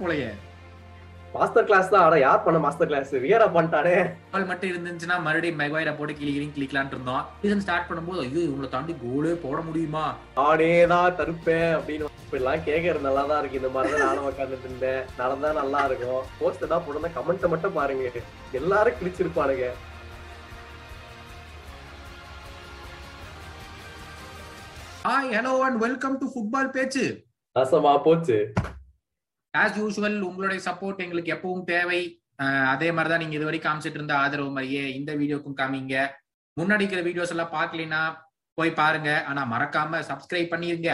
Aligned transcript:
போலயே. 0.00 0.28
Master 1.34 1.66
class 1.68 1.90
தான். 1.92 2.04
ஆனா 2.06 2.16
யார் 2.24 2.44
பண்ண 2.44 2.58
மாஸ்டர் 2.64 2.88
கிளாஸ் 2.90 3.10
வியரா 3.22 3.46
பண்ணிட்டானே. 3.54 3.96
பால் 4.32 4.46
மட்டும் 4.50 4.70
இருந்துச்சுன்னா 4.72 5.16
மறுபடியும் 5.24 5.58
மெகாயிர 5.62 5.90
போட்டு 5.96 6.14
கிளிகிரிங் 6.20 6.54
கிளிக்கலான் 6.56 6.92
இருந்தோம். 6.94 7.24
சீசன் 7.40 7.64
ஸ்டார்ட் 7.64 7.88
பண்ணும்போது 7.88 8.20
ஐயோ 8.24 8.40
இவங்களை 8.46 8.68
தாண்டி 8.74 8.94
கோலே 9.02 9.32
போட 9.42 9.58
முடியுமா? 9.68 10.04
நானே 10.38 10.70
தான் 10.92 11.16
தருப்பேன் 11.18 11.72
அப்படின்னு 11.78 12.12
இப்படிலாம் 12.26 12.64
கேட்கறது 12.68 13.06
நல்லா 13.08 13.24
தான் 13.30 13.40
இருக்கு. 13.40 13.60
இந்த 13.60 13.70
மாதிரி 13.74 13.92
தான் 13.94 14.06
நானும் 14.08 14.28
உட்காந்துட்டு 14.30 14.66
இருந்தேன். 14.68 15.02
நடந்தா 15.20 15.50
நல்லா 15.60 15.82
இருக்கும். 15.88 16.22
போஸ்ட் 16.38 16.64
தான் 16.72 16.84
போட்டு 16.86 17.16
கமெண்ட்டை 17.18 17.50
மட்டும் 17.54 17.76
பாருங்க. 17.80 18.22
எல்லாரும் 18.60 18.98
கிழிச்சிருப்பானுங்க. 19.00 19.68
Hi 25.08 25.34
hello 25.38 25.52
and 25.66 25.80
welcome 25.86 26.16
to 26.22 26.28
football 26.32 26.74
பேச்சு 26.78 27.04
நாசமா 27.56 27.92
போச்சு. 28.08 28.38
ஆஸ் 29.62 29.78
யூஸ்வல் 29.80 30.18
உங்களுடைய 30.28 30.60
சப்போர்ட் 30.68 31.02
எங்களுக்கு 31.06 31.34
எப்பவும் 31.36 31.66
தேவை. 31.72 32.00
அதே 32.74 32.88
மாதிரி 32.94 33.10
தான் 33.12 33.22
நீங்க 33.22 33.36
இதுவரை 33.38 33.58
காமிச்சிட்டு 33.66 33.98
இருந்த 34.00 34.14
ஆதரவு 34.22 34.50
மாதிரியே 34.56 34.84
இந்த 34.98 35.10
வீடியோக்கும் 35.20 35.58
காமிங்க. 35.60 35.96
முன்னாடி 36.56 36.82
இருக்கிற 36.84 37.02
வீடியோஸ் 37.08 37.32
எல்லாம் 37.34 37.54
பார்க்கலைன்னா 37.58 38.00
போய் 38.58 38.78
பாருங்க. 38.80 39.10
ஆனா 39.30 39.42
மறக்காம 39.52 40.00
சப்ஸ்கிரைப் 40.10 40.52
பண்ணிருங்க. 40.54 40.90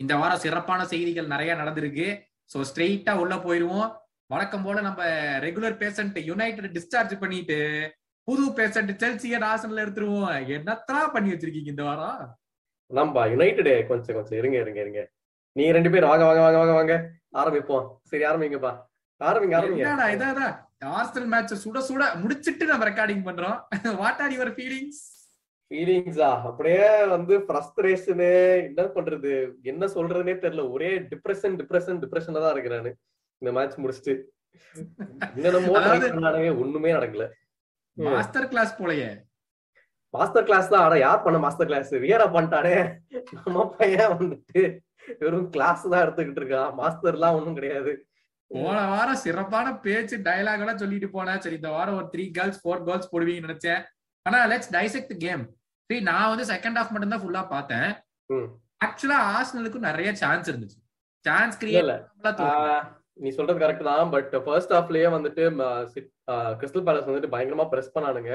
இந்த 0.00 0.14
வாரம் 0.20 0.44
சிறப்பான 0.44 0.80
செய்திகள் 0.92 1.32
நிறைய 1.34 1.54
நடந்திருக்கு. 1.62 2.08
ஸோ 2.52 2.60
ஸ்ட்ரெயிட்டா 2.70 3.12
உள்ள 3.22 3.34
போயிருவோம் 3.46 3.88
வழக்கம் 4.32 4.64
போல 4.66 4.80
நம்ம 4.86 5.02
ரெகுலர் 5.44 5.76
பேஷண்ட் 5.80 6.18
யுனைடெட் 6.30 6.74
டிஸ்சார்ஜ் 6.76 7.14
பண்ணிட்டு 7.22 7.58
புது 8.28 8.44
பேஷண்ட் 8.58 8.92
செல்சிய 9.02 9.38
ஆசனில் 9.52 9.82
எடுத்துருவோம். 9.84 10.28
என்னத்தான் 10.56 11.12
பண்ணி 11.14 11.32
வச்சிருக்கீங்க 11.32 11.72
இந்த 11.74 11.84
வாரம்? 11.88 12.20
நம்ம 12.90 13.26
யுனைடெட் 13.32 13.88
கொஞ்சம் 13.90 14.16
கொஞ்சம் 14.18 14.38
இருங்க 14.40 14.56
இருங்க 14.64 14.80
இருங்க. 14.84 15.02
நீ 15.56 15.64
ரெண்டு 15.76 15.90
பேர் 15.92 16.10
வாங்க 16.10 16.24
வாங்க 16.28 16.42
வாங்க 16.44 16.58
வாங்க 16.62 16.74
வாங்க. 16.78 16.94
ஆரம்பிப்போம். 17.40 17.86
சரி 18.10 18.24
ஆரம்பிங்கப்பா. 18.30 18.72
ஆரம்பிங்க 19.20 19.56
ஆரம்பிங்க. 19.58 20.10
இதாடா 20.16 20.48
ஆர்சனல் 20.98 21.30
மேட்ச் 21.32 21.54
சுட 21.62 21.78
சுட 21.88 22.04
முடிச்சிட்டு 22.20 22.66
நம்ம 22.70 22.84
ரெக்கார்டிங் 22.90 23.24
பண்றோம். 23.28 23.56
வாட் 24.02 24.20
ஆர் 24.24 24.34
யுவர் 24.36 24.52
ஃபீலிங்ஸ் 24.58 25.00
ஃபீலிங்ஸா 25.70 26.28
அப்படியே 26.48 26.86
வந்து 27.14 27.34
ஃப்ரஸ்ட்ரேஷனு 27.46 28.30
என்ன 28.68 28.86
பண்றது? 28.94 29.32
என்ன 29.72 29.86
சொல்றதுனே 29.96 30.34
தெரியல. 30.44 30.62
ஒரே 30.74 30.90
டிப்ரெஷன் 31.10 31.56
டிப்ரெஷன் 31.60 32.00
டிப்ரெஷன்ல 32.04 32.42
தான் 32.44 32.54
இருக்கிறானு 32.54 32.90
இந்த 33.42 33.50
மேட்ச் 33.58 33.76
முடிச்சுட்டு. 33.82 34.14
என்னென்னமோ 35.36 35.74
ஒண்ணுமே 36.64 36.92
நடக்கல. 36.96 37.26
மாஸ்டர் 37.96 38.48
கிளாஸ் 38.52 38.72
போலயே. 38.80 39.10
மாஸ்டர் 40.14 40.46
கிளாஸ் 40.48 40.72
தான். 40.72 40.84
ஆனா 40.86 40.96
யார் 41.06 41.24
பண்ண 41.26 41.38
மாஸ்டர் 41.44 41.68
கிளாஸ் 41.70 41.92
வியரா 42.04 42.26
பண்ணிட்டானே. 42.36 42.76
நம்ம 43.44 43.66
பையன் 43.80 44.14
வந்துட்டு. 44.14 44.62
வெறும் 45.20 45.50
கிளாஸ் 45.56 45.82
தான் 45.92 46.02
எடுத்துக்கிட்டு 46.04 46.42
இருக்கான் 46.42 47.12
எல்லாம் 47.14 47.36
ஒண்ணும் 47.38 47.58
கிடையாது. 47.58 47.92
போன 48.50 48.76
வாரம் 48.92 49.22
சிறப்பான 49.24 49.66
பேச்சு 49.86 50.16
டயலாக் 50.28 50.62
எல்லாம் 50.64 50.80
சொல்லிட்டு 50.82 51.08
போனேன். 51.16 51.42
சரி 51.44 51.58
இந்த 51.60 51.70
வாரம் 51.74 51.98
ஒரு 52.00 52.08
த்ரீ 52.14 52.24
கேர்ள்ஸ் 52.36 52.60
ஃபோர் 52.62 52.84
கேர்ள்ஸ் 52.88 53.10
போடுவீங்கன்னு 53.12 53.48
நினைச்சேன். 53.48 53.82
ஆனா 54.26 54.38
லெட்ஸ் 54.52 54.72
டைசெக்ட் 54.76 55.12
கேம் 55.26 55.42
சரி 55.90 56.00
நான் 56.08 56.30
வந்து 56.32 56.46
செகண்ட் 56.54 56.78
ஹாஃப் 56.78 56.94
மட்டும் 56.94 57.12
தான் 57.14 57.22
ஃபுல்லா 57.24 57.42
பார்த்தேன். 57.54 57.90
ஆக்சுவலா 58.86 59.18
ஆர்சனலுக்கு 59.34 59.78
நிறைய 59.90 60.10
சான்ஸ் 60.22 60.48
இருந்துச்சு. 60.50 60.78
சான்ஸ் 61.24 61.60
கிரியேட் 61.60 61.92
நீ 63.24 63.30
சொல்றது 63.36 63.62
கரெக்ட் 63.62 63.88
தான். 63.88 64.10
பட் 64.14 64.34
ஃபர்ஸ்ட் 64.44 64.74
ஹாஃப்லயே 64.74 65.08
வந்துட்டு 65.14 65.42
கிறிஸ்டல் 66.60 66.84
பேலஸ் 66.86 67.08
வந்துட்டு 67.08 67.32
பயங்கரமா 67.34 67.66
பிரஸ் 67.72 67.94
பண்ணானுங்க. 67.96 68.32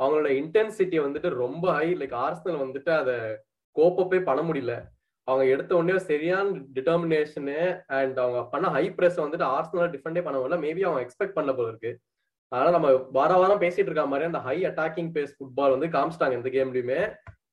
அவங்களோட 0.00 0.28
இன்டென்சிட்டி 0.40 0.98
வந்துட்டு 1.06 1.28
ரொம்ப 1.42 1.64
ஹை 1.78 1.88
லைக் 2.00 2.14
ஆர்சனல் 2.26 2.62
வந்துட்டு 2.64 2.90
அதை 3.00 3.16
கோப்பப்பே 3.76 4.20
பண்ண 4.28 4.42
முடியல. 4.48 4.74
அவங்க 5.24 5.44
எடுத்த 5.46 5.76
உடனே 5.76 5.98
சரியான 5.98 6.48
டிட்டர்மினேஷனு 6.76 7.58
அண்ட் 7.86 8.18
அவங்க 8.18 8.40
பண்ண 8.44 8.68
ஹை 8.68 8.84
ப்ரெஸ் 8.96 9.20
வந்துட்டு 9.24 9.46
ஆர்சனல் 9.56 9.92
டிஃபெண்டே 9.94 10.22
பண்ண 10.22 10.36
முடியல. 10.38 10.58
மேபி 10.64 10.82
அவங்க 10.88 11.02
எக்ஸ்பெக்ட் 11.06 11.38
பண்ண 11.38 11.52
போல 11.52 11.68
இருக்கு. 11.68 11.92
அதனால 12.48 12.72
நம்ம 12.78 12.88
வார 13.12 13.32
வாரம் 13.34 13.60
பேசிட்டு 13.60 13.90
இருக்க 13.90 14.06
மாதிரி 14.06 14.26
அந்த 14.30 14.38
ஹை 14.38 14.56
அட்டாக்கிங் 14.66 15.12
பேஸ் 15.16 15.36
ஃபுட்பால் 15.36 15.74
வந்து 15.74 15.86
காமிச்சிட்டாங்க 15.86 16.38
இந்த 16.40 16.50
கேம்லயுமே 16.56 17.00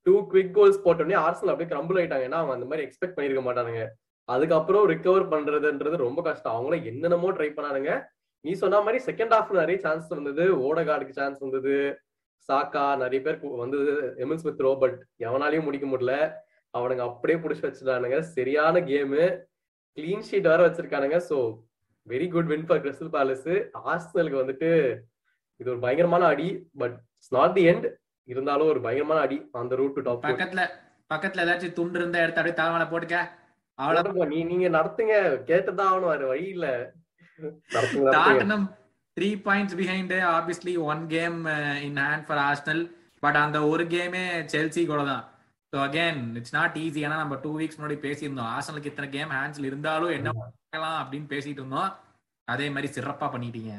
டூ 0.02 0.14
குவிக் 0.30 0.50
கோல்ஸ் 0.50 0.84
போட்டோடனே 0.84 1.16
ஆர்சனல் 1.26 1.52
அப்படியே 1.52 1.70
கிரம்பிள் 1.72 1.98
ஆயிட்டாங்க 2.00 2.26
ஏன்னா 2.28 2.40
அவங்க 2.40 2.54
அந்த 2.58 2.66
மாதிரி 2.66 2.82
எக்ஸ்பெக்ட் 2.86 3.16
பண்ணிருக்க 3.16 3.42
மாட்டானுங்க. 3.46 3.82
அதுக்கப்புறம் 4.28 4.88
ரிகவர் 4.88 5.26
பண்றதுன்றது 5.32 5.96
ரொம்ப 6.06 6.22
கஷ்டம். 6.22 6.52
அவங்களும் 6.52 6.84
என்னென்னமோ 6.84 7.32
ட்ரை 7.32 7.48
பண்ணானுங்க. 7.54 7.92
நீ 8.44 8.52
சொன்ன 8.52 8.80
மாதிரி 8.80 8.98
செகண்ட் 9.04 9.34
ஹாஃப் 9.36 9.50
நிறைய 9.50 9.78
சான்ஸ் 9.80 10.12
இருந்தது 10.12 10.44
ஓடகார்டுக்கு 10.66 11.18
சான்ஸ் 11.18 11.38
வந்தது. 11.38 11.74
சாக்கா 12.48 12.84
நிறைய 12.96 13.20
பேர் 13.24 13.38
வந்தது. 13.62 14.14
எமில் 14.16 14.40
ஸ்மித் 14.42 14.60
ரோ 14.60 14.76
பட் 14.80 14.98
எவனாலையும் 15.18 15.62
முடிக்க 15.62 15.86
முடியல. 15.86 16.14
அவனுங்க 16.74 17.02
அப்படியே 17.08 17.38
புடிச்சு 17.42 17.64
வச்சுட்டானுங்க 17.66 18.18
சரியான 18.36 18.80
கேமு 18.90 19.22
கிளீன் 19.98 20.26
ஷீட் 20.28 20.50
வேற 20.52 20.60
வச்சிருக்கானுங்க. 20.66 21.18
So 21.30 21.36
very 22.06 22.26
good 22.34 22.50
win 22.52 22.66
for 22.68 22.82
Crystal 22.84 23.12
Palace 23.16 23.48
ஆர்சனலுக்கு 23.92 24.42
வந்துட்டு 24.42 24.70
இது 25.60 25.68
ஒரு 25.72 25.80
பயங்கரமான 25.84 26.24
அடி 26.34 26.48
but 26.80 26.96
it's 27.16 27.34
not 27.38 27.56
the 27.56 27.64
end 27.70 27.86
இருந்தாலும் 28.28 28.70
ஒரு 28.72 28.80
பயங்கரமான 28.86 29.20
அடி 29.26 29.38
அந்த 29.60 29.76
ரூட் 29.80 29.96
டு 29.96 30.04
டாப் 30.08 30.24
பக்கத்துல 30.26 30.64
பக்கத்துல 31.10 31.44
ஏதாச்சும் 31.44 31.76
துண்டு 31.78 31.98
இருந்தா 32.00 32.22
எடுத்து 32.24 32.40
அப்படியே 32.40 32.58
தலைமையில 32.58 32.86
போட்டுக்க. 32.90 33.16
அவ்வளவு 33.78 34.26
நீ 34.32 34.38
நீங்க 34.50 34.68
நடத்துங்க. 34.68 35.14
கேட்டுதான் 35.48 35.90
ஆகணும் 35.90 36.12
வேற 36.12 36.24
வழி 36.26 36.46
இல்ல. 36.54 36.66
Tottenham 38.16 38.66
three 39.16 39.28
points 39.46 39.76
behind 39.80 40.14
obviously 40.36 40.74
one 40.90 41.02
game 41.14 41.38
in 41.86 41.98
hand 42.04 42.26
for 42.28 42.42
Arsenal 42.48 42.82
but 43.22 43.38
அந்த 43.44 43.58
ஒரு 43.72 43.84
கேமே 43.94 44.24
செல்சி 44.54 44.82
கூட 44.86 45.00
தான். 45.10 45.24
So 45.72 45.76
again 45.86 46.20
it's 46.38 46.54
not 46.58 46.76
easy 46.84 47.00
ஏன்னா 47.06 47.16
நம்ம 47.22 47.34
டூ 47.42 47.50
வீக்ஸ் 47.58 47.78
முன்னாடி 47.80 47.96
பேசியிருந்தோம். 48.04 48.48
ஆர்சனலுக்கு 48.54 48.90
இத்தனை 48.92 49.08
கேம் 49.16 49.34
ஹேண்ட்ஸ்ல 49.36 49.68
இருந்தாலும் 49.70 50.14
என்ன 50.18 50.30
பார்க்கலாம் 50.38 50.98
அப்படின்னு 51.02 51.28
பேசிட்டு 51.32 51.60
இருந்தோம். 51.62 51.90
அதே 52.48 52.66
மாதிரி 52.74 52.88
சிறப்பா 52.96 53.26
பண்ணிட்டீங்க. 53.34 53.74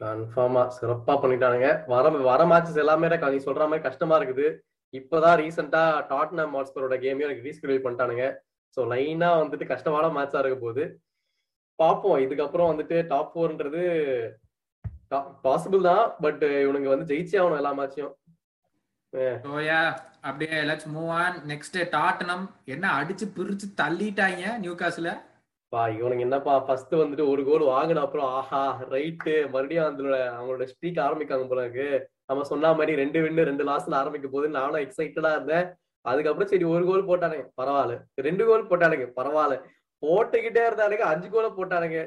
கன்ஃபார்மா 0.00 0.62
சிறப்பா 0.76 1.14
பண்ணிட்டானுங்க. 1.22 1.68
வர 1.92 2.10
வர 2.30 2.44
மேட்சஸ் 2.52 2.82
எல்லாமே 2.84 3.08
எனக்கு 3.08 3.32
நீ 3.34 3.40
சொல்ற 3.48 3.64
மாதிரி 3.70 3.86
கஷ்டமா 3.88 4.16
இருக்குது. 4.20 4.46
இப்பதான் 4.94 5.36
ரீசெண்டா 5.40 5.82
டாட்னம் 6.12 6.54
ஹாட்ஸ்பரோட 6.56 6.96
கேமே 7.02 7.26
எனக்கு 7.26 7.46
ரீஸ்கெடியூல் 7.48 7.84
பண்ணிட்டானுங்க. 7.86 8.24
ஸோ 8.76 8.80
லைனா 8.92 9.28
வந்துட்டு 9.42 9.66
கஷ்டமான 9.72 10.08
மேட்சா 10.16 10.40
இருக்க 10.42 10.58
போகுது. 10.64 10.84
பார்ப்போம். 11.78 12.18
இதுக்கப்புறம் 12.26 12.70
வந்துட்டு 12.72 12.96
டாப் 13.12 13.32
ஃபோர்ன்றது 13.34 13.82
பாசிபிள் 15.44 15.82
தான். 15.90 16.04
பட் 16.24 16.42
இவனுங்க 16.64 16.90
வந்து 16.94 17.10
ஜெயிச்சே 17.12 17.38
ஆகணும் 17.42 17.60
எல்லா 17.60 17.74
மேட்சையும் 17.78 18.14
ஸோயா 19.14 19.78
அப்படியே 20.20 20.56
let's 20.60 20.90
move 20.94 21.10
on 21.22 21.36
next 21.48 21.78
Tottenham. 21.96 22.44
என்ன 22.64 22.86
அடிச்சு 22.98 23.26
பிரிச்சு 23.36 23.66
தள்ளிட்டாங்க 23.80 24.58
நியூ 24.58 24.74
காஸ்ல 24.74 25.10
பா 25.72 25.88
இவனுங்க 25.88 26.18
என்னப்பா 26.18 26.58
ஃபர்ஸ்ட் 26.58 26.94
வந்துட்டு 26.94 27.24
ஒரு 27.28 27.42
கோல் 27.44 27.64
வாங்கின 27.72 28.00
அப்புறம் 28.00 28.28
ஆஹா 28.38 28.62
ரைட்டு 28.90 29.34
மறுபடியும் 29.50 29.84
அதோட 29.84 30.16
அவங்களோட 30.36 30.64
ஸ்ட்ரீக் 30.70 30.98
ஆரம்பிக்காங்க 31.06 31.44
போல 31.48 31.64
இருக்கு 31.64 31.88
நம்ம 32.26 32.42
சொன்ன 32.42 32.72
மாதிரி 32.72 32.94
ரெண்டு 32.94 33.18
வின்னு 33.20 33.44
ரெண்டு 33.44 33.64
லாஸ்ட்ல 33.64 33.94
ஆரம்பிக்க 33.94 34.28
போது 34.28 34.48
நானும் 34.48 34.82
எக்ஸைட்டடா 34.84 35.30
இருந்தேன். 35.32 35.66
அதுக்கப்புறம் 36.04 36.48
சரி 36.48 36.64
ஒரு 36.64 36.84
கோல் 36.84 37.08
போட்டானுங்க. 37.08 37.46
பரவாயில்ல. 37.60 37.94
ரெண்டு 38.14 38.46
கோல் 38.46 38.68
போட்டானுங்க. 38.68 39.06
பரவாயில்ல. 39.16 39.56
போட்டுக்கிட்டே 40.02 40.62
இருந்தானுங்க. 40.68 41.06
அஞ்சு 41.12 41.28
கோல 41.30 41.48
போட்டானுங்க. 41.56 42.00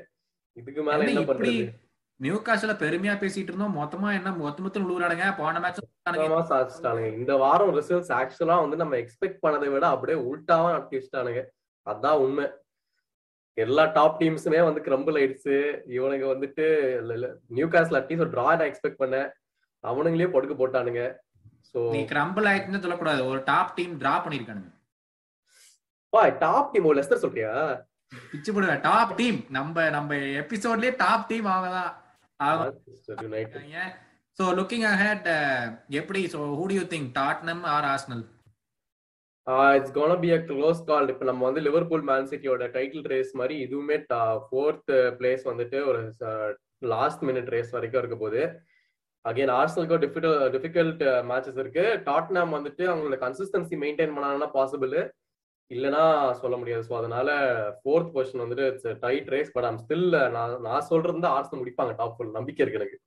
இதுக்கு 0.57 0.83
மேல 0.83 1.03
என்ன 1.03 1.21
பண்றது? 1.21 1.63
நியூ 2.19 2.35
காஸ்ல 2.35 2.73
பெருமையா 2.81 3.13
பேசிட்டு 3.21 3.51
இருந்தோம். 3.51 3.77
மொத்தமா 3.77 4.09
என்ன 4.17 4.31
மொத்த 4.31 4.61
மொத்தம் 4.61 4.83
விழுவுறானுங்க 4.83 5.37
போன 5.37 5.59
மேட்ச் 5.59 5.79
சாதிச்சிட்டானுங்க. 6.51 7.17
இந்த 7.17 7.35
வாரம் 7.35 7.73
ரிசல்ட்ஸ் 7.75 8.11
ஆக்சுவலா 8.19 8.57
வந்து 8.63 8.77
நம்ம 8.81 8.95
எக்ஸ்பெக்ட் 8.95 9.43
பண்ணதை 9.45 9.69
விட 9.71 9.87
அப்படியே 9.87 10.17
உல்டாவா 10.19 10.69
நடத்தி 10.75 11.43
அதான் 11.87 12.21
உண்மை. 12.25 12.45
எல்லா 13.53 13.85
டாப் 13.85 14.21
டீம்ஸுமே 14.21 14.59
வந்து 14.63 14.81
கிரம்பிள் 14.81 15.17
ஆயிடுச்சு. 15.21 15.55
இவனுங்க 15.95 16.25
வந்துட்டு 16.33 16.65
நியூ 17.47 17.67
காஸ்ல 17.67 17.99
அட்லீஸ்ட் 17.99 18.23
ஒரு 18.25 18.33
டிரா 18.35 18.45
நான் 18.45 18.69
எக்ஸ்பெக்ட் 18.69 19.01
பண்ணேன். 19.03 19.29
அவனுங்களே 19.83 20.29
படுக்க 20.35 20.55
போட்டானுங்க. 20.61 21.03
சோ 21.73 21.89
நீ 21.95 22.01
கிரம்பிள் 22.13 22.47
ஆயிட்டுன்னு 22.51 22.83
சொல்லக்கூடாது. 22.85 23.21
ஒரு 23.31 23.41
டாப் 23.43 23.75
டீம் 23.75 23.99
டிரா 23.99 24.13
பண்ணிருக்கானுங்க 24.27 24.71
பா 26.09 26.21
டாப் 26.45 26.71
டீம் 26.71 26.87
ஒரு 26.89 26.99
லெஸ்டர் 26.99 27.23
சொல்றியா? 27.25 27.51
பிச்சு 28.31 28.53
போடுவேன். 28.53 28.81
டாப் 28.87 29.13
டீம் 29.19 29.39
நம்ம 29.49 29.89
நம்ம 29.89 30.15
எபிசோட்லயே 30.41 30.93
டாப் 31.03 31.27
டீம் 31.27 31.45
அவங்க 31.45 31.69
தான். 31.77 31.91
சோ 34.39 34.43
லுக்கிங் 34.59 34.85
அஹெட் 34.91 35.27
எப்படி 36.01 36.21
so 36.33 36.39
who 36.59 36.65
do 36.71 36.75
you 36.79 36.85
think 36.93 37.09
Tottenham 37.19 37.63
or 37.73 37.87
Arsenal 37.93 38.23
it's 39.77 39.95
gonna 39.95 40.11
be 40.19 40.29
a 40.35 40.37
close 40.49 40.81
call 40.89 41.09
இப்ப 41.13 41.25
நம்ம 41.29 41.45
வந்து 41.45 41.61
லிவர்பூல் 41.61 42.05
மேன் 42.09 42.29
சிட்டியோட 42.31 42.67
டைட்டில் 42.75 43.07
ரேஸ் 43.13 43.31
மாதிரி 43.39 43.55
இதுவுமே 43.65 43.97
ஃபோர்த் 44.45 44.91
பிளேஸ் 45.19 45.43
வந்துட்டு 45.51 45.79
ஒரு 45.89 46.01
லாஸ்ட் 46.93 47.23
மினிட் 47.29 47.51
ரேஸ் 47.55 47.73
வரைக்கும் 47.75 48.01
இருக்க 48.01 48.17
போகுது. 48.21 48.43
அகைன் 49.25 49.51
ஆர்சனலுக்கு 49.57 49.99
டிஃபிகல் 50.03 50.37
டிஃபிகல்ட் 50.55 51.03
மேட்சஸ் 51.31 51.59
இருக்கு. 51.63 51.85
டாட்னாம் 52.07 52.55
வந்துட்டு 52.57 52.83
அவங்களோட 52.91 53.17
கன்சிஸ்டன்சி 53.25 53.75
மெயின்டைன் 53.83 54.15
பண்ணாங்கன்னா 54.15 54.49
பாசிபிள் 54.57 54.95
இல்லைன்னா 55.71 56.03
சொல்ல 56.41 56.55
முடியாது. 56.61 56.83
ஸோ 56.89 56.93
அதனால 56.99 57.29
ஃபோர்த் 57.79 58.11
பொசிஷன் 58.15 58.43
வந்துட்டு 58.43 58.65
it's 58.71 58.99
tight 59.03 59.31
race 59.33 59.53
but 59.55 59.67
I'm 59.69 59.79
still 59.83 60.07
நான் 60.35 60.53
நான் 60.67 60.87
சொல்றது 60.91 61.27
ஆர்சனல் 61.35 61.61
முடிப்பாங்க 61.61 61.95
டாப் 62.01 62.15
ஃபுல் 62.17 62.37
நம்பிக்கை 62.37 62.63
இருக்கு 62.63 62.81
எனக்கு. 62.81 62.99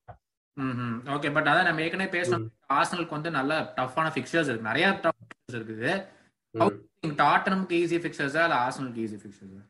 ஓகே 1.14 1.30
பட் 1.36 1.48
அதான் 1.52 1.68
நம்ம 1.68 1.82
ஏற்கனவே 1.86 2.10
பேசணும் 2.18 2.46
ஆர்சனலுக்கு 2.76 3.16
வந்து 3.18 3.32
நல்ல 3.38 3.54
டஃப்பான 3.78 4.12
ஃபிக்சர்ஸ் 4.14 4.50
இருக்கு. 4.50 4.70
நிறைய 4.70 4.86
டஃப் 5.06 5.20
ஃபிக்சர்ஸ் 5.22 5.58
இருக்குது. 5.58 5.90
டாட்டனம்க்கு 7.22 7.80
ஈஸி 7.82 7.98
ஃபிக்சர்ஸா 8.04 8.44
இல்ல 8.46 8.58
ஆர்சனலுக்கு 8.66 9.02
ஈஸி 9.06 9.18
ஃபிக்சர்ஸா 9.22 9.62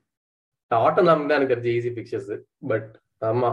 டாட்டனாம் 0.71 1.27
தான் 1.31 1.39
எனக்கு 1.39 1.55
தெரிஞ்சு 1.55 1.75
ஈஸி 1.79 1.91
பிக்சர்ஸ் 1.97 2.31
பட் 2.71 2.93
ஆமா 3.29 3.51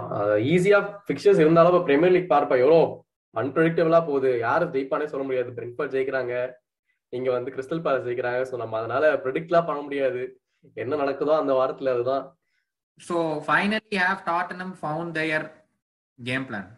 ஈஸியா 0.54 0.80
பிக்சர்ஸ் 1.10 1.42
இருந்தாலும் 1.44 1.86
பிரீமியர் 1.88 2.14
லீக் 2.16 2.34
பார்ப்பா 2.34 2.56
எவ்வளோ 2.64 2.80
அன்பிரடிக்டபிளா 3.36 4.00
போகுது. 4.08 4.32
யாரு 4.48 4.66
ஜெயிப்பானே 4.74 5.06
சொல்ல 5.12 5.24
முடியாது. 5.28 5.50
பிரெண்ட்ஃபர்ட் 5.58 5.94
ஜெயிக்கிறாங்க. 5.96 6.34
இங்க 7.18 7.30
வந்து 7.36 7.54
கிறிஸ்டல் 7.56 7.84
பேலஸ் 7.86 8.06
ஜெயிக்கிறாங்க. 8.08 8.44
ஸோ 8.52 8.56
நம்ம 8.62 8.78
அதனால 8.82 9.06
ப்ரெடிக்ட்லாம் 9.24 9.68
பண்ண 9.70 9.82
முடியாது. 9.88 10.22
என்ன 10.84 10.94
நடக்குதோ 11.02 11.34
அந்த 11.42 11.54
வாரத்துல 11.60 11.94
அதுதான். 11.96 12.24
So 13.00 13.16
finally 13.46 13.98
have 14.04 14.22
Tottenham 14.32 14.74
found 14.80 15.16
their 15.18 15.46
game 16.20 16.48
plan 16.50 16.70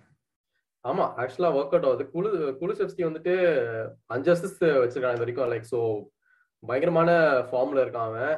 ஆமா 0.86 1.06
ஆக்சுவலா 1.22 1.50
ஒர்க் 1.58 1.74
அவுட் 1.76 1.88
ஆகுது. 1.90 2.04
குழு 2.16 2.30
குலுசெப்ஸ்கி 2.60 3.04
வந்துட்டு 3.08 3.34
அஞ்சு 4.16 4.30
அசிஸ்ட் 4.34 4.66
வச்சிருக்காங்க 4.82 5.18
இது 5.18 5.26
வரைக்கும். 5.26 5.50
லைக் 5.54 5.72
ஸோ 5.74 5.80
பயங்கரமான 6.64 7.12
ஃபார்ம்ல 7.48 7.84
இருக்கான் 7.86 8.10
அவன். 8.12 8.36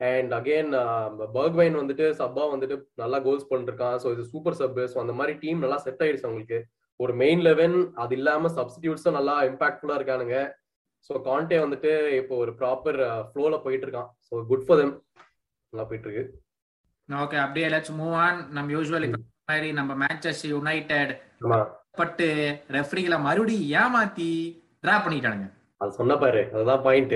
அண்ட் 0.00 0.32
அகெயின் 0.38 0.70
பர்க்வைன் 1.36 1.80
வந்துட்டு 1.80 2.06
சப்பா 2.20 2.44
வந்துட்டு 2.52 2.76
நல்லா 3.02 3.18
கோல்ஸ் 3.26 3.50
பண்ணிருக்கான். 3.50 3.96
ஸோ 4.02 4.08
இது 4.14 4.22
சூப்பர் 4.32 4.58
சப் 4.60 4.80
ஸோ 4.92 4.98
அந்த 5.02 5.14
மாதிரி 5.18 5.34
டீம் 5.42 5.62
நல்லா 5.64 5.78
செட் 5.86 6.02
ஆயிடுச்சு 6.04 6.28
அவங்களுக்கு. 6.28 6.60
ஒரு 7.00 7.12
மெயின் 7.22 7.42
லெவன் 7.48 7.76
அது 8.02 8.14
இல்லாம 8.20 8.50
சப்ஸ்டியூட்ஸும் 8.58 9.16
நல்லா 9.18 9.34
இம்பாக்ட்ஃபுல்லா 9.50 9.98
இருக்கானுங்க. 9.98 10.38
ஸோ 11.06 11.12
கான்டே 11.26 11.58
வந்துட்டு 11.62 11.92
இப்போ 12.18 12.34
ஒரு 12.36 12.52
ப்ராப்பர் 12.60 12.98
ஃப்ளோல 13.28 13.58
போயிட்டு 13.62 13.86
இருக்கான் 13.86 14.10
ஸோ 14.28 14.42
குட் 14.50 14.66
ஃபார் 14.66 14.80
தெம் 14.80 14.94
நல்லா 15.72 15.86
போயிட்டு 15.88 16.08
இருக்கு 16.08 16.24
ஓகே 17.08 17.38
அப்படியே 17.44 17.68
லெட்ஸ் 17.68 17.96
மூவ் 18.00 18.16
ஆன் 18.24 18.40
நம்ம 18.50 18.72
யூஸ்வல் 18.72 19.06
மாதிரி 19.44 19.70
நம்ம 19.72 19.92
மேன்செஸ்டர் 20.02 20.52
யுனைடெட் 20.54 21.12
பட்டு 21.98 22.26
ரெஃப்ரிகளை 22.70 23.18
மறுபடியும் 23.20 23.70
ஏமாத்தி 23.80 24.28
டிரா 24.84 24.94
பண்ணிட்டானுங்க. 25.04 25.46
அது 25.80 25.90
சொன்ன 25.98 26.16
பாரு 26.16 26.40
அதுதான் 26.52 26.82
பாயிண்ட் 26.86 27.14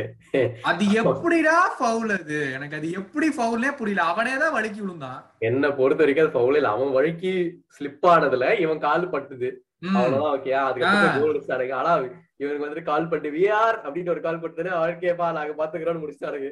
அது 0.64 0.84
எப்படிடா 1.00 1.56
ஃபவுல் 1.74 2.12
அது? 2.16 2.38
எனக்கு 2.56 2.76
அது 2.78 2.88
எப்படி 2.92 3.26
ஃபவுல்னே 3.28 3.70
புரியல. 3.80 4.04
அவனே 4.12 4.34
தான் 4.42 4.54
வழுக்கி 4.56 4.80
விழுந்தான். 4.80 5.18
என்ன 5.40 5.70
பொறுத்த 5.70 6.02
வரைக்கும் 6.02 6.24
அது 6.24 6.34
ஃபவுல் 6.36 6.58
இல்ல. 6.60 6.70
அவன் 6.76 6.94
வழுக்கி 6.96 7.32
ஸ்லிப் 7.76 8.06
ஆனதுல 8.12 8.48
இவன் 8.64 8.84
கால் 8.86 9.12
பட்டுது. 9.14 9.50
அவ்வளவுதான் 9.92 10.32
ஓகே 10.32 10.54
அதுக்கப்புறம். 10.60 11.18
கோல் 11.18 11.76
ஆனா 11.80 11.92
இவனுக்கு 12.40 12.64
வந்துட்டு 12.64 12.90
கால் 12.90 13.08
பண்ணிட்டு 13.10 13.36
விஆர் 13.38 13.76
அப்படின்னு 13.84 14.12
ஒரு 14.14 14.22
கால் 14.26 14.40
பண்ணிட்டு 14.42 14.78
ஓகேப்பா 14.82 15.26
நாங்க 15.38 15.54
பாத்துக்கிறோம்னு 15.60 16.04
முடிச்சாருங்க 16.04 16.50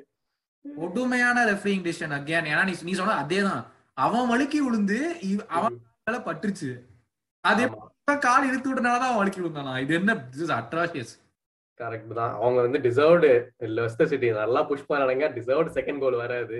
கொடுமையான 0.64 1.44
ரெஃப்ரிங் 1.52 1.84
டிசிஷன் 1.86 2.16
அகேன் 2.18 2.48
ஏன்னா 2.50 2.64
நீ 2.68 2.74
நீ 2.88 2.92
சொன்ன 2.98 3.16
அதேதான். 3.22 3.62
அவன் 4.04 4.28
வழுக்கி 4.32 4.58
விழுந்து 4.66 4.98
அவன் 5.56 5.74
மேல 6.06 6.18
பட்டுருச்சு. 6.26 6.70
அது 7.44 7.62
கால் 8.26 8.46
இழுத்து 8.50 8.68
விட்டனாலதான் 8.68 9.10
அவன் 9.10 9.20
வழுக்கி 9.22 9.40
விழுந்தானா 9.42 9.74
இது 9.84 9.92
என்ன 10.00 10.14
அட்ராஷியஸ் 10.60 11.12
கரெக்ட் 11.80 12.12
தான். 12.20 12.32
அவங்க 12.40 12.58
வந்து 12.66 12.78
டிசர்வ்டு 12.86 13.28
லெஸ்டர் 13.78 14.10
சிட்டி 14.12 14.28
நல்லா 14.42 14.60
புஷ் 14.70 14.88
பண்ணானுங்க. 14.90 15.26
டிசர்வ்டு 15.36 15.76
செகண்ட் 15.78 16.02
கோல் 16.02 16.20
வேற 16.22 16.32
அது. 16.44 16.58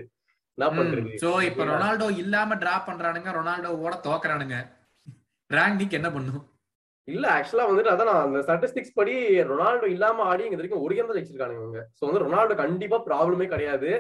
என்ன 0.58 0.68
பண்றது? 0.78 1.12
சோ 1.24 1.30
இப்ப 1.48 1.64
ரொனால்டோ 1.70 2.06
இல்லாம 2.22 2.56
டிரா 2.62 2.74
பண்றானுங்க. 2.88 3.30
ரொனால்டோவோட 3.38 3.96
தோக்குறானுங்க. 4.06 4.56
ரேங்க் 5.50 5.98
என்ன 6.00 6.10
பண்ணும்? 6.16 6.42
இல்ல 7.08 7.24
ஆக்சுவலா 7.36 7.68
வந்துட்டு 7.68 7.92
அதான் 7.92 8.08
நான் 8.10 8.24
அந்த 8.26 8.40
ஸ்டாட்டிஸ்டிக்ஸ் 8.44 8.96
படி 8.98 9.14
ரொனால்டோ 9.50 9.86
இல்லாம 9.94 10.24
ஆடி 10.30 10.44
இங்க 10.46 10.58
வரைக்கும் 10.58 10.84
ஒரு 10.86 10.92
கேம் 10.96 11.08
தான் 11.08 11.18
ஜெயிச்சிருக்கானுங்க 11.18 11.62
இவங்க. 11.62 11.80
சோ 11.98 12.02
வந்து 12.08 12.24
ரொனால்டோ 12.24 12.56
கண்டிப்பா 12.62 12.98
ப்ராப்ளமே 13.08 13.46
கிடையாது. 13.54 13.90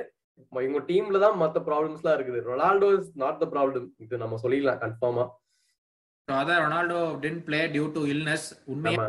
இவங்க 0.52 0.80
டீம்ல 0.90 1.18
தான் 1.24 1.36
மத்த 1.42 1.60
ப்ராப்ளம்ஸ் 1.68 2.02
எல்லாம் 2.02 2.16
இருக்குது. 2.18 2.40
Ronaldo 2.50 2.88
is 2.98 3.10
not 3.22 3.40
the 3.42 3.48
problem 3.54 3.88
இது 4.04 4.22
நம்ம 4.24 4.38
சொல்லிடலாம் 4.44 4.82
கன்ஃபார்மா 4.84 5.26
அதான் 6.28 6.62
Ronaldo 6.64 6.98
didn't 7.22 7.42
play 7.46 7.60
due 7.74 7.86
to 7.96 8.02
illness 8.12 8.48
உண்மையா 8.72 9.06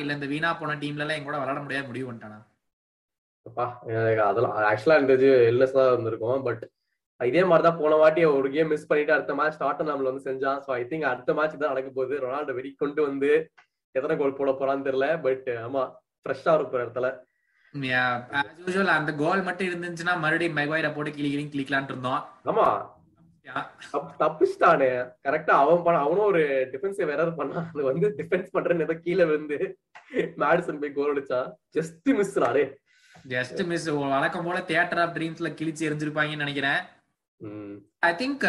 இல்ல 0.00 0.10
இந்த 0.16 0.26
வீணா 0.32 0.48
போன 0.60 0.76
டீம்ல 0.82 1.04
எல்லாம் 1.04 1.26
கூட 1.28 1.36
விளையாட 1.40 1.60
முடியாது 1.64 1.88
முடிவு 1.90 2.06
பண்ணிட்டானா? 2.08 2.38
அதெல்லாம் 4.30 4.56
ஆக்சுவலா 4.70 4.96
இருந்தது 4.98 5.28
எல்எஸ் 5.50 5.76
தான் 5.76 5.92
இருந்திருக்கும். 5.92 6.40
பட் 6.48 6.64
இதே 7.20 7.42
மாதிரி 7.48 7.64
தான் 7.66 7.80
போன 7.80 7.96
வாட்டி 8.02 8.22
ஒரு 8.36 8.48
கேம் 8.54 8.70
மிஸ் 8.72 8.86
பண்ணிட்டு 8.90 9.14
அடுத்த 9.16 9.32
மேட்ச் 9.40 9.58
டாட்டனாம்ல 9.62 10.10
வந்து 10.10 10.26
செஞ்சான் 10.28 10.60
ஸோ 10.66 10.70
ஐ 10.80 10.82
திங்க் 10.90 11.08
அடுத்த 11.12 11.30
மேட்ச் 11.38 11.56
தான் 11.62 11.72
நடக்க 11.72 11.90
போகுது. 11.98 12.14
ரொனால்டோ 12.24 12.54
வெடி 12.58 12.70
கொண்டு 12.82 13.00
வந்து 13.08 13.30
எத்தனை 13.94 14.14
கோல் 14.20 14.38
போட 14.38 14.50
போறான்னு 14.60 14.86
தெரியல. 14.88 15.06
பட் 15.26 15.48
ஆமா 15.66 15.82
ஃப்ரெஷ்ஷா 16.22 16.52
இருக்கும் 16.58 16.82
இடத்துல. 16.84 17.08
அந்த 18.98 19.10
கோல் 19.22 19.46
மட்டும் 19.48 19.68
இருந்துச்சுன்னா 19.70 20.14
மறுபடியும் 20.24 20.56
மெக்வைரை 20.58 20.90
போட்டு 20.94 21.10
கிளி 21.18 21.28
கிளி 21.32 21.44
கிளிக்கலான்ட்டு 21.54 21.94
இருந்தோம். 21.94 22.22
ஆமா. 22.50 22.66
தப்பிச்சிட்டானே. 24.22 24.88
கரெக்டா 25.26 25.52
அவன் 25.62 25.84
பண்ண 25.84 26.00
அவனும் 26.06 26.28
ஒரு 26.30 26.42
டிஃபென்சிவ் 26.72 27.12
எரர் 27.14 27.38
பண்ணான். 27.38 27.66
அது 27.72 27.82
வந்து 27.90 28.08
டிஃபென்ஸ் 28.18 28.54
பண்றேன்னு 28.56 28.86
ஏதோ 28.86 28.96
கீழே 29.06 29.24
விழுந்து 29.30 29.58
மேடிசன் 30.42 30.80
போய் 30.82 30.94
கோல் 30.98 31.12
அடிச்சான் 31.14 31.48
ஜஸ்ட் 31.76 32.10
மிஸ் 32.18 32.38
நாடே 32.44 32.64
ஜஸ்ட் 33.34 33.62
மிஸ் 33.70 33.86
வழக்கம் 34.14 34.46
போல 34.48 34.58
தியேட்டர் 34.70 35.00
ஆஃப் 35.04 35.14
ட்ரீம்ஸ்ல 35.16 35.50
கிழிச்சு 35.60 35.86
எரிஞ்சிருப்பாங்கன்னு 35.88 36.44
நினைக்கிறேன். 36.46 36.80
I 38.08 38.10
think 38.20 38.44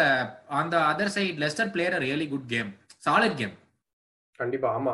on 0.60 0.72
the 0.74 0.78
other 0.92 1.14
side 1.16 1.40
Leicester 1.44 1.72
player 1.76 1.98
really 2.06 2.28
good 2.34 2.48
game 2.54 2.70
solid 3.06 3.38
game 3.42 3.56
கண்டிப்பா 4.40 4.70
ஆமா. 4.78 4.94